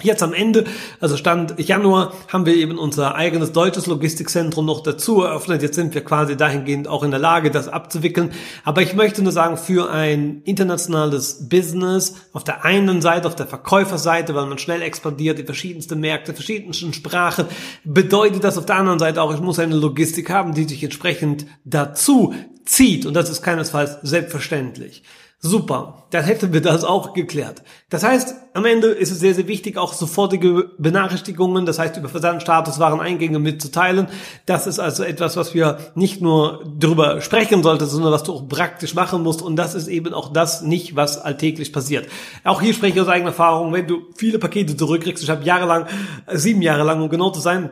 Jetzt 0.02 0.24
am 0.24 0.34
Ende, 0.34 0.64
also 1.02 1.18
Stand 1.18 1.60
Januar, 1.60 2.14
haben 2.30 2.46
wir 2.46 2.56
eben 2.56 2.78
unser 2.78 3.16
eigenes 3.16 3.52
deutsches 3.52 3.86
Logistikzentrum 3.86 4.66
noch 4.66 4.82
dazu 4.82 5.24
eröffnet. 5.24 5.62
Jetzt 5.62 5.76
sind 5.76 5.94
wir 5.94 6.06
quasi 6.06 6.38
dahingehend 6.38 6.88
auch 6.88 7.04
in 7.04 7.12
der 7.12 7.20
Lage, 7.20 7.52
das 7.52 7.68
abzuwickeln. 7.68 8.32
Aber 8.64 8.82
ich 8.82 8.94
möchte 8.94 9.22
nur 9.22 9.34
sagen, 9.34 9.58
für 9.58 9.92
ein 9.92 10.42
internationales 10.46 11.50
Business 11.50 12.16
auf 12.32 12.46
der 12.46 12.64
einen 12.64 13.02
Seite, 13.02 13.28
auf 13.28 13.36
der 13.36 13.48
Verkäuferseite, 13.48 14.34
weil 14.36 14.46
man 14.46 14.58
schnell 14.58 14.82
expandiert, 14.82 15.38
die 15.38 15.44
verschiedensten 15.44 16.00
Märkte, 16.00 16.34
verschiedensten 16.34 16.94
Sprachen, 16.94 17.48
bedeutet 17.84 18.46
das 18.46 18.58
auf 18.58 18.66
der 18.66 18.78
anderen 18.78 19.00
Seite 19.00 19.22
auch, 19.22 19.34
ich 19.34 19.42
muss 19.42 19.60
eine 19.60 19.76
Logistik 19.76 20.30
haben, 20.30 20.54
die 20.54 20.64
sich 20.64 20.82
entsprechend 20.82 21.46
dazu 21.66 22.34
zieht. 22.64 23.06
Und 23.06 23.16
das 23.16 23.30
ist 23.30 23.42
keinesfalls 23.42 23.98
selbstverständlich. 24.04 25.04
Super, 25.42 26.04
dann 26.10 26.26
hätten 26.26 26.52
wir 26.52 26.60
das 26.60 26.84
auch 26.84 27.14
geklärt. 27.14 27.64
Das 27.90 28.04
heißt, 28.04 28.36
am 28.54 28.66
Ende 28.66 28.88
ist 28.88 29.10
es 29.10 29.22
sehr, 29.22 29.34
sehr 29.34 29.48
wichtig, 29.48 29.78
auch 29.78 29.94
sofortige 29.94 30.72
Benachrichtigungen, 30.78 31.66
das 31.66 31.80
heißt 31.80 31.96
über 31.96 32.10
Versandstatus, 32.10 32.78
Wareneingänge 32.78 33.40
mitzuteilen. 33.40 34.10
Das 34.46 34.68
ist 34.68 34.80
also 34.80 35.04
etwas, 35.04 35.38
was 35.38 35.54
wir 35.54 35.78
nicht 35.96 36.22
nur 36.22 36.66
darüber 36.78 37.22
sprechen 37.22 37.64
sollten, 37.64 37.86
sondern 37.86 38.12
was 38.12 38.24
du 38.24 38.34
auch 38.34 38.50
praktisch 38.50 38.96
machen 38.96 39.24
musst. 39.24 39.42
Und 39.42 39.56
das 39.56 39.76
ist 39.76 39.88
eben 39.88 40.14
auch 40.14 40.34
das 40.34 40.62
nicht, 40.62 40.98
was 40.98 41.18
alltäglich 41.18 41.72
passiert. 41.72 42.10
Auch 42.44 42.62
hier 42.62 42.74
spreche 42.74 42.96
ich 42.96 43.02
aus 43.02 43.08
eigener 43.08 43.30
Erfahrung, 43.30 43.72
wenn 43.72 43.88
du 43.88 44.08
viele 44.18 44.40
Pakete 44.40 44.76
zurückkriegst, 44.76 45.24
ich 45.24 45.30
habe 45.30 45.46
jahrelang, 45.46 45.86
sieben 46.34 46.62
Jahre 46.62 46.84
lang, 46.84 47.02
um 47.02 47.08
genau 47.08 47.30
zu 47.30 47.40
sein, 47.40 47.70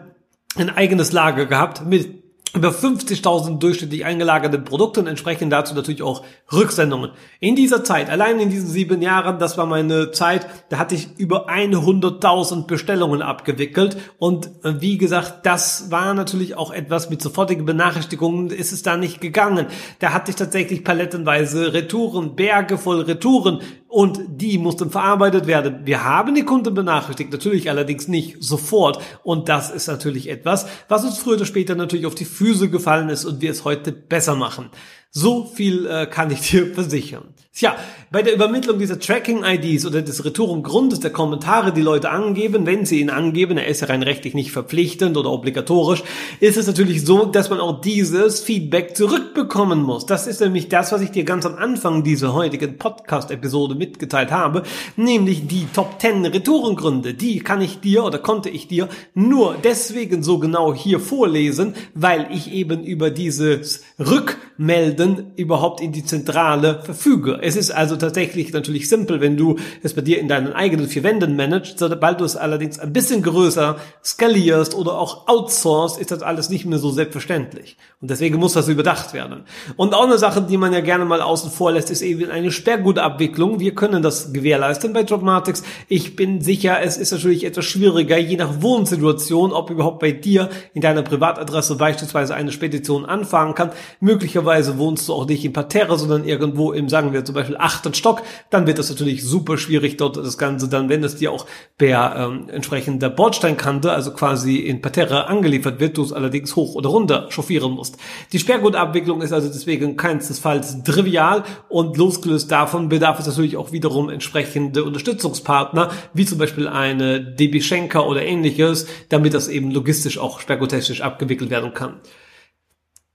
ein 0.55 0.69
eigenes 0.69 1.11
Lager 1.11 1.45
gehabt 1.45 1.85
mit 1.85 2.26
über 2.53 2.69
50.000 2.69 3.59
durchschnittlich 3.59 4.05
eingelagerten 4.05 4.63
Produkten, 4.63 5.07
entsprechend 5.07 5.51
dazu 5.51 5.75
natürlich 5.75 6.01
auch 6.01 6.23
Rücksendungen. 6.51 7.11
In 7.39 7.55
dieser 7.55 7.83
Zeit, 7.83 8.09
allein 8.09 8.39
in 8.39 8.49
diesen 8.49 8.69
sieben 8.69 9.01
Jahren, 9.01 9.37
das 9.39 9.57
war 9.57 9.65
meine 9.65 10.11
Zeit, 10.11 10.47
da 10.69 10.77
hatte 10.77 10.95
ich 10.95 11.09
über 11.17 11.49
100.000 11.49 12.65
Bestellungen 12.65 13.21
abgewickelt 13.21 13.97
und 14.17 14.47
äh, 14.63 14.81
wie 14.81 14.97
gesagt, 14.97 15.45
das 15.45 15.91
war 15.91 16.13
natürlich 16.13 16.55
auch 16.55 16.71
etwas 16.71 17.09
mit 17.09 17.21
sofortigen 17.21 17.65
Benachrichtigungen, 17.65 18.49
ist 18.49 18.71
es 18.71 18.81
da 18.81 18.97
nicht 18.97 19.21
gegangen. 19.21 19.67
Da 19.99 20.13
hatte 20.13 20.31
ich 20.31 20.37
tatsächlich 20.37 20.83
palettenweise 20.83 21.73
Retouren, 21.73 22.35
Berge 22.35 22.77
voll 22.77 23.01
Retouren 23.01 23.61
und 23.87 24.19
die 24.27 24.57
muss 24.57 24.75
dann 24.75 24.91
verarbeitet 24.91 25.47
werden. 25.47 25.85
Wir 25.85 26.03
haben 26.03 26.35
die 26.35 26.43
Kunden 26.43 26.73
benachrichtigt, 26.73 27.31
natürlich 27.31 27.69
allerdings 27.69 28.07
nicht 28.07 28.37
sofort 28.39 29.01
und 29.23 29.49
das 29.49 29.71
ist 29.71 29.87
natürlich 29.87 30.29
etwas, 30.29 30.67
was 30.87 31.05
uns 31.05 31.17
früher 31.17 31.35
oder 31.35 31.45
später 31.45 31.75
natürlich 31.75 32.05
auf 32.05 32.15
die 32.15 32.25
Füße 32.25 32.69
gefallen 32.69 33.09
ist 33.09 33.25
und 33.25 33.41
wir 33.41 33.51
es 33.51 33.63
heute 33.63 33.91
besser 33.91 34.35
machen. 34.35 34.69
So 35.11 35.45
viel 35.45 35.87
äh, 35.87 36.05
kann 36.05 36.31
ich 36.31 36.41
dir 36.49 36.73
versichern. 36.73 37.33
Tja, 37.57 37.75
bei 38.11 38.21
der 38.21 38.35
Übermittlung 38.35 38.77
dieser 38.77 38.99
Tracking-IDs 38.99 39.87
oder 39.87 40.03
des 40.03 40.23
Retourengrundes 40.23 40.99
der 40.99 41.09
Kommentare, 41.09 41.73
die 41.73 41.81
Leute 41.81 42.11
angeben, 42.11 42.67
wenn 42.67 42.85
sie 42.85 43.01
ihn 43.01 43.09
angeben, 43.09 43.57
er 43.57 43.65
ist 43.65 43.81
ja 43.81 43.87
rein 43.87 44.03
rechtlich 44.03 44.35
nicht 44.35 44.51
verpflichtend 44.51 45.17
oder 45.17 45.31
obligatorisch, 45.31 46.03
ist 46.39 46.55
es 46.55 46.67
natürlich 46.67 47.03
so, 47.03 47.25
dass 47.25 47.49
man 47.49 47.59
auch 47.59 47.81
dieses 47.81 48.41
Feedback 48.41 48.95
zurückbekommen 48.95 49.81
muss. 49.81 50.05
Das 50.05 50.27
ist 50.27 50.39
nämlich 50.39 50.69
das, 50.69 50.91
was 50.91 51.01
ich 51.01 51.09
dir 51.09 51.23
ganz 51.23 51.47
am 51.47 51.55
Anfang 51.55 52.03
dieser 52.03 52.35
heutigen 52.35 52.77
Podcast-Episode 52.77 53.73
mitgeteilt 53.73 54.29
habe, 54.29 54.61
nämlich 54.95 55.47
die 55.47 55.65
Top 55.73 55.99
10 55.99 56.27
Retourengründe. 56.27 57.15
Die 57.15 57.39
kann 57.39 57.61
ich 57.61 57.79
dir 57.79 58.03
oder 58.03 58.19
konnte 58.19 58.49
ich 58.51 58.67
dir 58.67 58.87
nur 59.15 59.55
deswegen 59.63 60.21
so 60.21 60.37
genau 60.37 60.75
hier 60.75 60.99
vorlesen, 60.99 61.73
weil 61.95 62.27
ich 62.31 62.53
eben 62.53 62.83
über 62.83 63.09
dieses 63.09 63.83
Rückmelden 63.97 65.31
überhaupt 65.37 65.81
in 65.81 65.91
die 65.91 66.05
Zentrale 66.05 66.83
verfüge. 66.83 67.46
Es 67.47 67.55
ist 67.55 67.71
also 67.71 67.95
tatsächlich 67.95 68.51
natürlich 68.51 68.89
simpel, 68.89 69.21
wenn 69.21 69.37
du 69.37 69.55
es 69.81 69.93
bei 69.93 70.01
dir 70.01 70.19
in 70.19 70.27
deinen 70.27 70.51
eigenen 70.51 70.89
vier 70.89 71.03
Wänden 71.03 71.37
managst, 71.37 71.79
sobald 71.79 72.19
du 72.19 72.25
es 72.25 72.35
allerdings 72.35 72.77
ein 72.77 72.91
bisschen 72.91 73.23
größer 73.23 73.77
skalierst 74.03 74.75
oder 74.75 74.99
auch 74.99 75.29
outsourcest, 75.29 76.01
ist 76.01 76.11
das 76.11 76.23
alles 76.23 76.49
nicht 76.49 76.65
mehr 76.65 76.77
so 76.77 76.91
selbstverständlich. 76.91 77.77
Und 78.01 78.11
deswegen 78.11 78.37
muss 78.37 78.51
das 78.51 78.67
überdacht 78.67 79.13
werden. 79.13 79.45
Und 79.77 79.93
auch 79.93 80.03
eine 80.03 80.17
Sache, 80.17 80.41
die 80.41 80.57
man 80.57 80.73
ja 80.73 80.81
gerne 80.81 81.05
mal 81.05 81.21
außen 81.21 81.49
vor 81.49 81.71
lässt, 81.71 81.89
ist 81.89 82.01
eben 82.01 82.29
eine 82.29 82.51
Sperrgutabwicklung. 82.51 83.61
Wir 83.61 83.73
können 83.73 84.03
das 84.03 84.33
gewährleisten 84.33 84.91
bei 84.91 85.03
Dropmatics. 85.03 85.63
Ich 85.87 86.17
bin 86.17 86.41
sicher, 86.41 86.81
es 86.83 86.97
ist 86.97 87.13
natürlich 87.13 87.45
etwas 87.45 87.63
schwieriger, 87.63 88.17
je 88.17 88.35
nach 88.35 88.61
Wohnsituation, 88.61 89.53
ob 89.53 89.69
überhaupt 89.69 89.99
bei 89.99 90.11
dir 90.11 90.49
in 90.73 90.81
deiner 90.81 91.01
Privatadresse 91.01 91.77
beispielsweise 91.77 92.35
eine 92.35 92.51
Spedition 92.51 93.05
anfangen 93.05 93.55
kann. 93.55 93.71
Möglicherweise 94.01 94.77
wohnst 94.77 95.07
du 95.07 95.13
auch 95.13 95.25
nicht 95.25 95.45
in 95.45 95.53
Parterre, 95.53 95.97
sondern 95.97 96.25
irgendwo 96.25 96.73
im, 96.73 96.89
sagen 96.89 97.13
wir 97.13 97.23
zum 97.23 97.36
Beispiel 97.37 97.57
achten 97.57 97.93
Stock, 97.93 98.23
dann 98.49 98.67
wird 98.67 98.79
es 98.79 98.89
natürlich 98.89 99.23
super 99.23 99.57
schwierig 99.57 99.97
dort 99.97 100.17
das 100.17 100.37
Ganze 100.37 100.67
dann, 100.67 100.89
wenn 100.89 101.03
es 101.03 101.15
dir 101.15 101.31
auch 101.31 101.45
per 101.77 102.15
ähm, 102.15 102.49
entsprechender 102.49 103.09
Bordsteinkante, 103.09 103.91
also 103.91 104.11
quasi 104.11 104.57
in 104.57 104.81
Parterre 104.81 105.27
angeliefert 105.27 105.79
wird, 105.79 105.97
du 105.97 106.03
es 106.03 106.13
allerdings 106.13 106.55
hoch 106.55 106.75
oder 106.75 106.89
runter 106.89 107.27
chauffieren 107.29 107.71
musst. 107.71 107.97
Die 108.31 108.39
Sperrgutabwicklung 108.39 109.21
ist 109.21 109.33
also 109.33 109.47
deswegen 109.47 109.97
keinesfalls 109.97 110.83
trivial 110.83 111.43
und 111.69 111.97
losgelöst 111.97 112.51
davon 112.51 112.89
bedarf 112.89 113.19
es 113.19 113.27
natürlich 113.27 113.57
auch 113.57 113.71
wiederum 113.71 114.09
entsprechende 114.09 114.83
Unterstützungspartner, 114.83 115.89
wie 116.13 116.25
zum 116.25 116.37
Beispiel 116.37 116.67
eine 116.67 117.21
DB 117.21 117.61
Schenker 117.61 118.07
oder 118.07 118.23
ähnliches, 118.23 118.87
damit 119.09 119.33
das 119.33 119.47
eben 119.47 119.71
logistisch 119.71 120.17
auch 120.17 120.39
sperrguttechnisch 120.39 121.01
abgewickelt 121.01 121.49
werden 121.49 121.73
kann. 121.73 121.99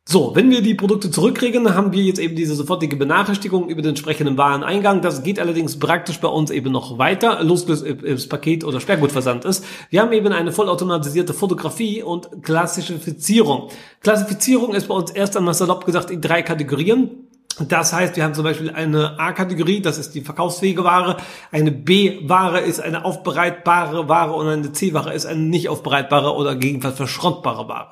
So, 0.04 0.34
wenn 0.34 0.50
wir 0.50 0.62
die 0.62 0.74
Produkte 0.74 1.12
zurückkriegen, 1.12 1.76
haben 1.76 1.92
wir 1.92 2.02
jetzt 2.02 2.18
eben 2.18 2.34
diese 2.34 2.56
sofortige 2.56 2.96
Benachrichtigung 2.96 3.68
über 3.68 3.82
den 3.82 3.90
entsprechenden 3.90 4.36
Wareneingang. 4.36 5.00
Das 5.00 5.22
geht 5.22 5.38
allerdings 5.38 5.78
praktisch 5.78 6.18
bei 6.18 6.26
uns 6.26 6.50
eben 6.50 6.72
noch 6.72 6.98
weiter, 6.98 7.42
losgelöst 7.44 7.86
das 8.02 8.26
Paket 8.26 8.64
oder 8.64 8.80
Sperrgutversand 8.80 9.44
ist. 9.44 9.64
Wir 9.90 10.02
haben 10.02 10.12
eben 10.12 10.32
eine 10.32 10.50
vollautomatisierte 10.50 11.32
Fotografie 11.34 12.02
und 12.02 12.42
Klassifizierung. 12.42 13.68
Klassifizierung 14.00 14.74
ist 14.74 14.88
bei 14.88 14.94
uns 14.94 15.12
erst 15.12 15.36
einmal 15.36 15.54
salopp 15.54 15.86
gesagt 15.86 16.10
in 16.10 16.20
drei 16.20 16.42
Kategorien. 16.42 17.28
Das 17.68 17.92
heißt, 17.92 18.16
wir 18.16 18.24
haben 18.24 18.34
zum 18.34 18.44
Beispiel 18.44 18.70
eine 18.70 19.20
A-Kategorie, 19.20 19.82
das 19.82 19.98
ist 19.98 20.14
die 20.14 20.22
verkaufsfähige 20.22 20.84
Ware, 20.84 21.18
eine 21.50 21.70
B-Ware 21.70 22.60
ist 22.60 22.80
eine 22.80 23.04
aufbereitbare 23.04 24.08
Ware 24.08 24.32
und 24.32 24.48
eine 24.48 24.72
C-Ware 24.72 25.12
ist 25.12 25.26
eine 25.26 25.40
nicht 25.40 25.68
aufbereitbare 25.68 26.34
oder 26.34 26.54
gegebenenfalls 26.54 26.96
verschrottbare 26.96 27.68
Ware. 27.68 27.90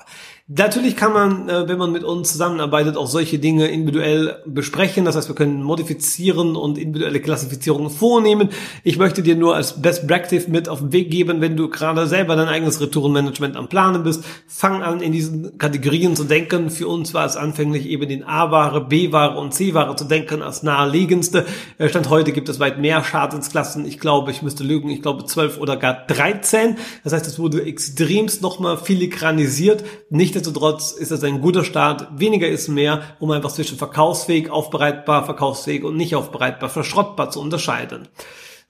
Natürlich 0.53 0.97
kann 0.97 1.13
man, 1.13 1.49
äh, 1.49 1.69
wenn 1.69 1.79
man 1.79 1.93
mit 1.93 2.03
uns 2.03 2.33
zusammenarbeitet, 2.33 2.97
auch 2.97 3.07
solche 3.07 3.39
Dinge 3.39 3.69
individuell 3.69 4.43
besprechen. 4.47 5.05
Das 5.05 5.15
heißt, 5.15 5.29
wir 5.29 5.37
können 5.37 5.63
modifizieren 5.63 6.57
und 6.57 6.77
individuelle 6.77 7.21
Klassifizierungen 7.21 7.89
vornehmen. 7.89 8.49
Ich 8.83 8.99
möchte 8.99 9.23
dir 9.23 9.37
nur 9.37 9.55
als 9.55 9.81
Best 9.81 10.09
Practice 10.09 10.49
mit 10.49 10.69
auf 10.69 10.81
den 10.81 10.93
Weg 10.93 11.09
geben, 11.13 11.41
wenn 11.41 11.57
du 11.57 11.69
gerade 11.69 12.09
selber 12.09 12.35
dein 12.35 12.49
eigenes 12.49 12.81
Retourenmanagement 12.81 13.55
am 13.55 13.69
Planen 13.69 14.03
bist. 14.03 14.25
Fang 14.49 14.83
an, 14.83 15.01
in 15.01 15.13
diesen 15.13 15.57
Kategorien 15.57 16.17
zu 16.17 16.25
denken. 16.25 16.71
Für 16.71 16.89
uns 16.89 17.15
war 17.15 17.27
es 17.27 17.37
anfänglich 17.37 17.87
eben 17.87 18.11
in 18.11 18.25
A-Ware, 18.25 18.81
B-Ware 18.81 19.39
und 19.39 19.55
C-Ware 19.55 19.95
zu 19.95 20.05
denken 20.07 20.43
als 20.43 20.65
naheliegendste. 20.65 21.47
Äh, 21.79 21.89
Stand 21.89 22.11
heute 22.11 22.33
gibt 22.33 22.49
es 22.49 22.59
weit 22.59 22.81
mehr 22.81 23.05
Schadensklassen. 23.05 23.87
Ich 23.87 24.01
glaube, 24.01 24.33
ich 24.33 24.43
müsste 24.43 24.65
lügen, 24.65 24.91
ich 24.91 25.01
glaube 25.01 25.27
zwölf 25.27 25.61
oder 25.61 25.77
gar 25.77 25.95
dreizehn. 26.09 26.77
Das 27.05 27.13
heißt, 27.13 27.29
es 27.29 27.39
wurde 27.39 27.63
extremst 27.63 28.43
nochmal 28.43 28.79
filigranisiert. 28.79 29.85
Nicht 30.11 30.40
Nichtsdestotrotz 30.41 30.93
ist 30.93 31.11
es 31.11 31.23
ein 31.23 31.43
guter 31.43 31.65
Start. 31.65 32.19
Weniger 32.19 32.49
ist 32.49 32.69
mehr, 32.69 33.03
um 33.19 33.31
einfach 33.31 33.53
zwischen 33.53 33.77
verkaufsfähig, 33.77 34.49
aufbereitbar, 34.49 35.27
verkaufsfähig 35.27 35.85
und 35.85 35.99
nicht 35.99 36.15
aufbereitbar, 36.15 36.71
verschrottbar 36.71 37.31
zu 37.31 37.43
unterscheiden. 37.43 38.09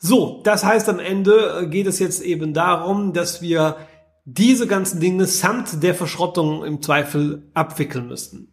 So, 0.00 0.40
das 0.42 0.64
heißt 0.64 0.88
am 0.88 0.98
Ende 0.98 1.68
geht 1.70 1.86
es 1.86 2.00
jetzt 2.00 2.22
eben 2.22 2.54
darum, 2.54 3.12
dass 3.12 3.40
wir 3.40 3.76
diese 4.24 4.66
ganzen 4.66 4.98
Dinge 4.98 5.26
samt 5.26 5.80
der 5.84 5.94
Verschrottung 5.94 6.64
im 6.64 6.82
Zweifel 6.82 7.48
abwickeln 7.54 8.08
müssten. 8.08 8.48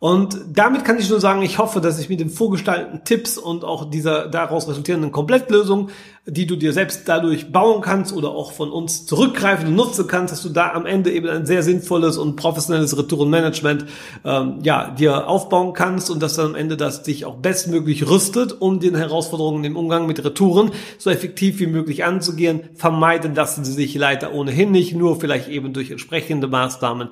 Und 0.00 0.40
damit 0.54 0.86
kann 0.86 0.98
ich 0.98 1.10
nur 1.10 1.20
sagen, 1.20 1.42
ich 1.42 1.58
hoffe, 1.58 1.82
dass 1.82 2.00
ich 2.00 2.08
mit 2.08 2.20
den 2.20 2.30
vorgestalteten 2.30 3.04
Tipps 3.04 3.36
und 3.36 3.64
auch 3.64 3.90
dieser 3.90 4.28
daraus 4.28 4.66
resultierenden 4.66 5.12
Komplettlösung, 5.12 5.90
die 6.24 6.46
du 6.46 6.56
dir 6.56 6.72
selbst 6.72 7.06
dadurch 7.06 7.52
bauen 7.52 7.82
kannst 7.82 8.14
oder 8.14 8.30
auch 8.30 8.52
von 8.52 8.72
uns 8.72 9.04
zurückgreifen 9.04 9.68
und 9.68 9.74
nutzen 9.74 10.06
kannst, 10.06 10.32
dass 10.32 10.42
du 10.42 10.48
da 10.48 10.72
am 10.72 10.86
Ende 10.86 11.12
eben 11.12 11.28
ein 11.28 11.44
sehr 11.44 11.62
sinnvolles 11.62 12.16
und 12.16 12.36
professionelles 12.36 12.96
Retourenmanagement 12.96 13.84
ähm, 14.24 14.60
ja, 14.62 14.90
dir 14.90 15.28
aufbauen 15.28 15.74
kannst 15.74 16.08
und 16.10 16.22
dass 16.22 16.34
dann 16.34 16.46
am 16.46 16.54
Ende 16.54 16.78
das 16.78 17.02
dich 17.02 17.26
auch 17.26 17.36
bestmöglich 17.36 18.08
rüstet, 18.08 18.58
um 18.58 18.80
den 18.80 18.96
Herausforderungen 18.96 19.64
im 19.64 19.76
Umgang 19.76 20.06
mit 20.06 20.24
Retouren 20.24 20.70
so 20.96 21.10
effektiv 21.10 21.60
wie 21.60 21.66
möglich 21.66 22.04
anzugehen. 22.04 22.70
Vermeiden 22.74 23.34
lassen 23.34 23.66
sie 23.66 23.72
sich 23.72 23.94
leider 23.96 24.32
ohnehin 24.32 24.70
nicht, 24.70 24.94
nur 24.94 25.20
vielleicht 25.20 25.48
eben 25.48 25.74
durch 25.74 25.90
entsprechende 25.90 26.46
Maßnahmen 26.48 27.10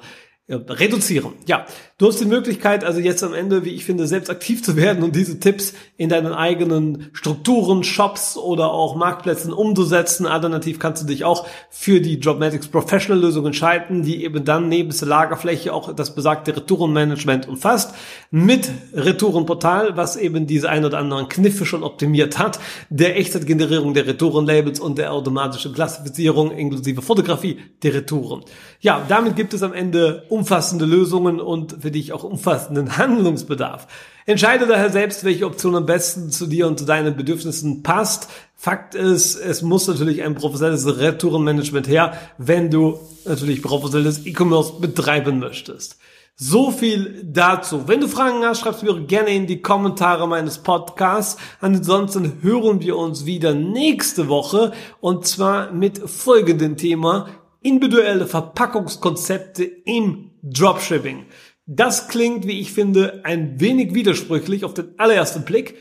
reduzieren. 0.48 1.32
Ja, 1.46 1.66
du 1.98 2.08
hast 2.08 2.20
die 2.20 2.24
Möglichkeit, 2.24 2.82
also 2.82 3.00
jetzt 3.00 3.22
am 3.22 3.34
Ende, 3.34 3.66
wie 3.66 3.70
ich 3.70 3.84
finde, 3.84 4.06
selbst 4.06 4.30
aktiv 4.30 4.62
zu 4.62 4.76
werden 4.76 5.02
und 5.02 5.14
diese 5.14 5.38
Tipps 5.40 5.74
in 5.98 6.08
deinen 6.08 6.32
eigenen 6.32 7.11
Strukturen, 7.12 7.84
Shops 7.84 8.38
oder 8.38 8.72
auch 8.72 8.96
Marktplätzen 8.96 9.52
umzusetzen. 9.52 10.26
Alternativ 10.26 10.78
kannst 10.78 11.02
du 11.02 11.06
dich 11.06 11.24
auch 11.24 11.46
für 11.68 12.00
die 12.00 12.14
Jobmatics 12.14 12.68
Professional 12.68 13.20
Lösung 13.20 13.44
entscheiden, 13.44 14.02
die 14.02 14.24
eben 14.24 14.44
dann 14.44 14.68
neben 14.68 14.90
der 14.98 15.08
Lagerfläche 15.08 15.74
auch 15.74 15.92
das 15.94 16.14
besagte 16.14 16.56
Retourenmanagement 16.56 17.46
umfasst, 17.46 17.94
mit 18.30 18.70
Retourenportal, 18.94 19.96
was 19.98 20.16
eben 20.16 20.46
diese 20.46 20.70
ein 20.70 20.84
oder 20.84 20.98
anderen 20.98 21.28
Kniffe 21.28 21.66
schon 21.66 21.82
optimiert 21.82 22.38
hat, 22.38 22.58
der 22.88 23.18
Echtzeitgenerierung 23.18 23.92
der 23.92 24.06
Retourenlabels 24.06 24.80
und 24.80 24.96
der 24.96 25.12
automatischen 25.12 25.74
Klassifizierung 25.74 26.52
inklusive 26.52 27.02
Fotografie 27.02 27.58
der 27.82 27.94
Retouren. 27.94 28.44
Ja, 28.80 29.04
damit 29.08 29.34
gibt 29.34 29.54
es 29.54 29.64
am 29.64 29.72
Ende 29.72 30.24
umfassende 30.28 30.84
Lösungen 30.84 31.40
und 31.40 31.78
für 31.80 31.90
dich 31.90 32.12
auch 32.12 32.22
umfassenden 32.22 32.96
Handlungsbedarf. 32.98 33.88
Entscheide 34.24 34.66
daher 34.66 34.90
selbst, 34.90 35.24
welche 35.24 35.46
Option 35.46 35.74
am 35.74 35.86
besten 35.86 36.30
zu 36.30 36.46
dir 36.46 36.68
und 36.68 36.78
zu 36.78 36.84
deinen 36.84 37.16
Bedürfnissen 37.16 37.82
passt. 37.82 38.28
Fakt 38.54 38.94
ist, 38.94 39.36
es 39.36 39.62
muss 39.62 39.88
natürlich 39.88 40.22
ein 40.22 40.34
professionelles 40.34 40.98
Retourenmanagement 40.98 41.88
her, 41.88 42.12
wenn 42.38 42.70
du 42.70 43.00
natürlich 43.24 43.62
professionelles 43.62 44.26
E-Commerce 44.26 44.74
betreiben 44.80 45.40
möchtest. 45.40 45.96
So 46.40 46.70
viel 46.70 47.24
dazu. 47.24 47.88
Wenn 47.88 48.00
du 48.00 48.06
Fragen 48.06 48.44
hast, 48.44 48.60
schreibst 48.60 48.82
du 48.82 48.86
mir 48.86 49.00
gerne 49.06 49.30
in 49.30 49.48
die 49.48 49.60
Kommentare 49.60 50.28
meines 50.28 50.58
Podcasts. 50.58 51.36
Ansonsten 51.60 52.42
hören 52.42 52.80
wir 52.80 52.96
uns 52.96 53.26
wieder 53.26 53.54
nächste 53.54 54.28
Woche 54.28 54.72
und 55.00 55.26
zwar 55.26 55.72
mit 55.72 55.98
folgendem 55.98 56.76
Thema 56.76 57.26
individuelle 57.61 58.27
Verpackungskonzepte 58.27 59.64
im 59.64 60.31
Dropshipping. 60.42 61.27
Das 61.66 62.09
klingt, 62.09 62.47
wie 62.47 62.61
ich 62.61 62.73
finde, 62.73 63.21
ein 63.25 63.61
wenig 63.61 63.94
widersprüchlich 63.94 64.64
auf 64.64 64.75
den 64.75 64.94
allerersten 64.99 65.44
Blick, 65.44 65.75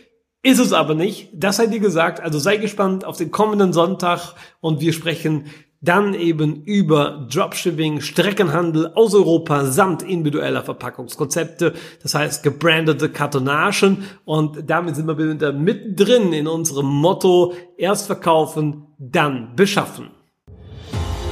ist 0.43 0.59
es 0.59 0.73
aber 0.73 0.95
nicht. 0.95 1.29
Das 1.33 1.57
sei 1.57 1.67
dir 1.67 1.79
gesagt, 1.79 2.19
also 2.19 2.39
sei 2.39 2.57
gespannt 2.57 3.05
auf 3.05 3.17
den 3.17 3.31
kommenden 3.31 3.73
Sonntag 3.73 4.33
und 4.59 4.81
wir 4.81 4.93
sprechen 4.93 5.45
dann 5.79 6.13
eben 6.15 6.63
über 6.63 7.27
Dropshipping, 7.31 8.01
Streckenhandel 8.01 8.93
aus 8.95 9.13
Europa 9.13 9.65
samt 9.65 10.01
individueller 10.01 10.63
Verpackungskonzepte, 10.63 11.73
das 12.01 12.15
heißt 12.15 12.43
gebrandete 12.43 13.09
Kartonagen 13.09 14.03
und 14.25 14.69
damit 14.69 14.95
sind 14.95 15.07
wir 15.07 15.17
wieder 15.17 15.53
mittendrin 15.53 16.33
in 16.33 16.47
unserem 16.47 16.87
Motto, 16.87 17.53
erst 17.77 18.07
verkaufen, 18.07 18.87
dann 18.97 19.55
beschaffen. 19.55 20.16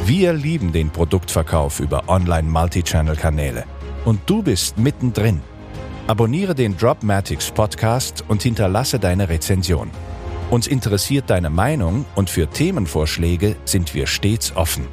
Wir 0.07 0.33
lieben 0.33 0.71
den 0.71 0.91
Produktverkauf 0.91 1.79
über 1.79 2.07
Online-Multichannel-Kanäle. 2.07 3.63
Und 4.05 4.19
du 4.27 4.43
bist 4.43 4.77
mittendrin. 4.77 5.41
Abonniere 6.05 6.53
den 6.53 6.77
Dropmatics 6.77 7.49
Podcast 7.49 8.23
und 8.27 8.43
hinterlasse 8.43 8.99
deine 8.99 9.29
Rezension. 9.29 9.89
Uns 10.51 10.67
interessiert 10.67 11.31
deine 11.31 11.49
Meinung 11.49 12.05
und 12.13 12.29
für 12.29 12.47
Themenvorschläge 12.47 13.55
sind 13.65 13.95
wir 13.95 14.05
stets 14.05 14.55
offen. 14.55 14.85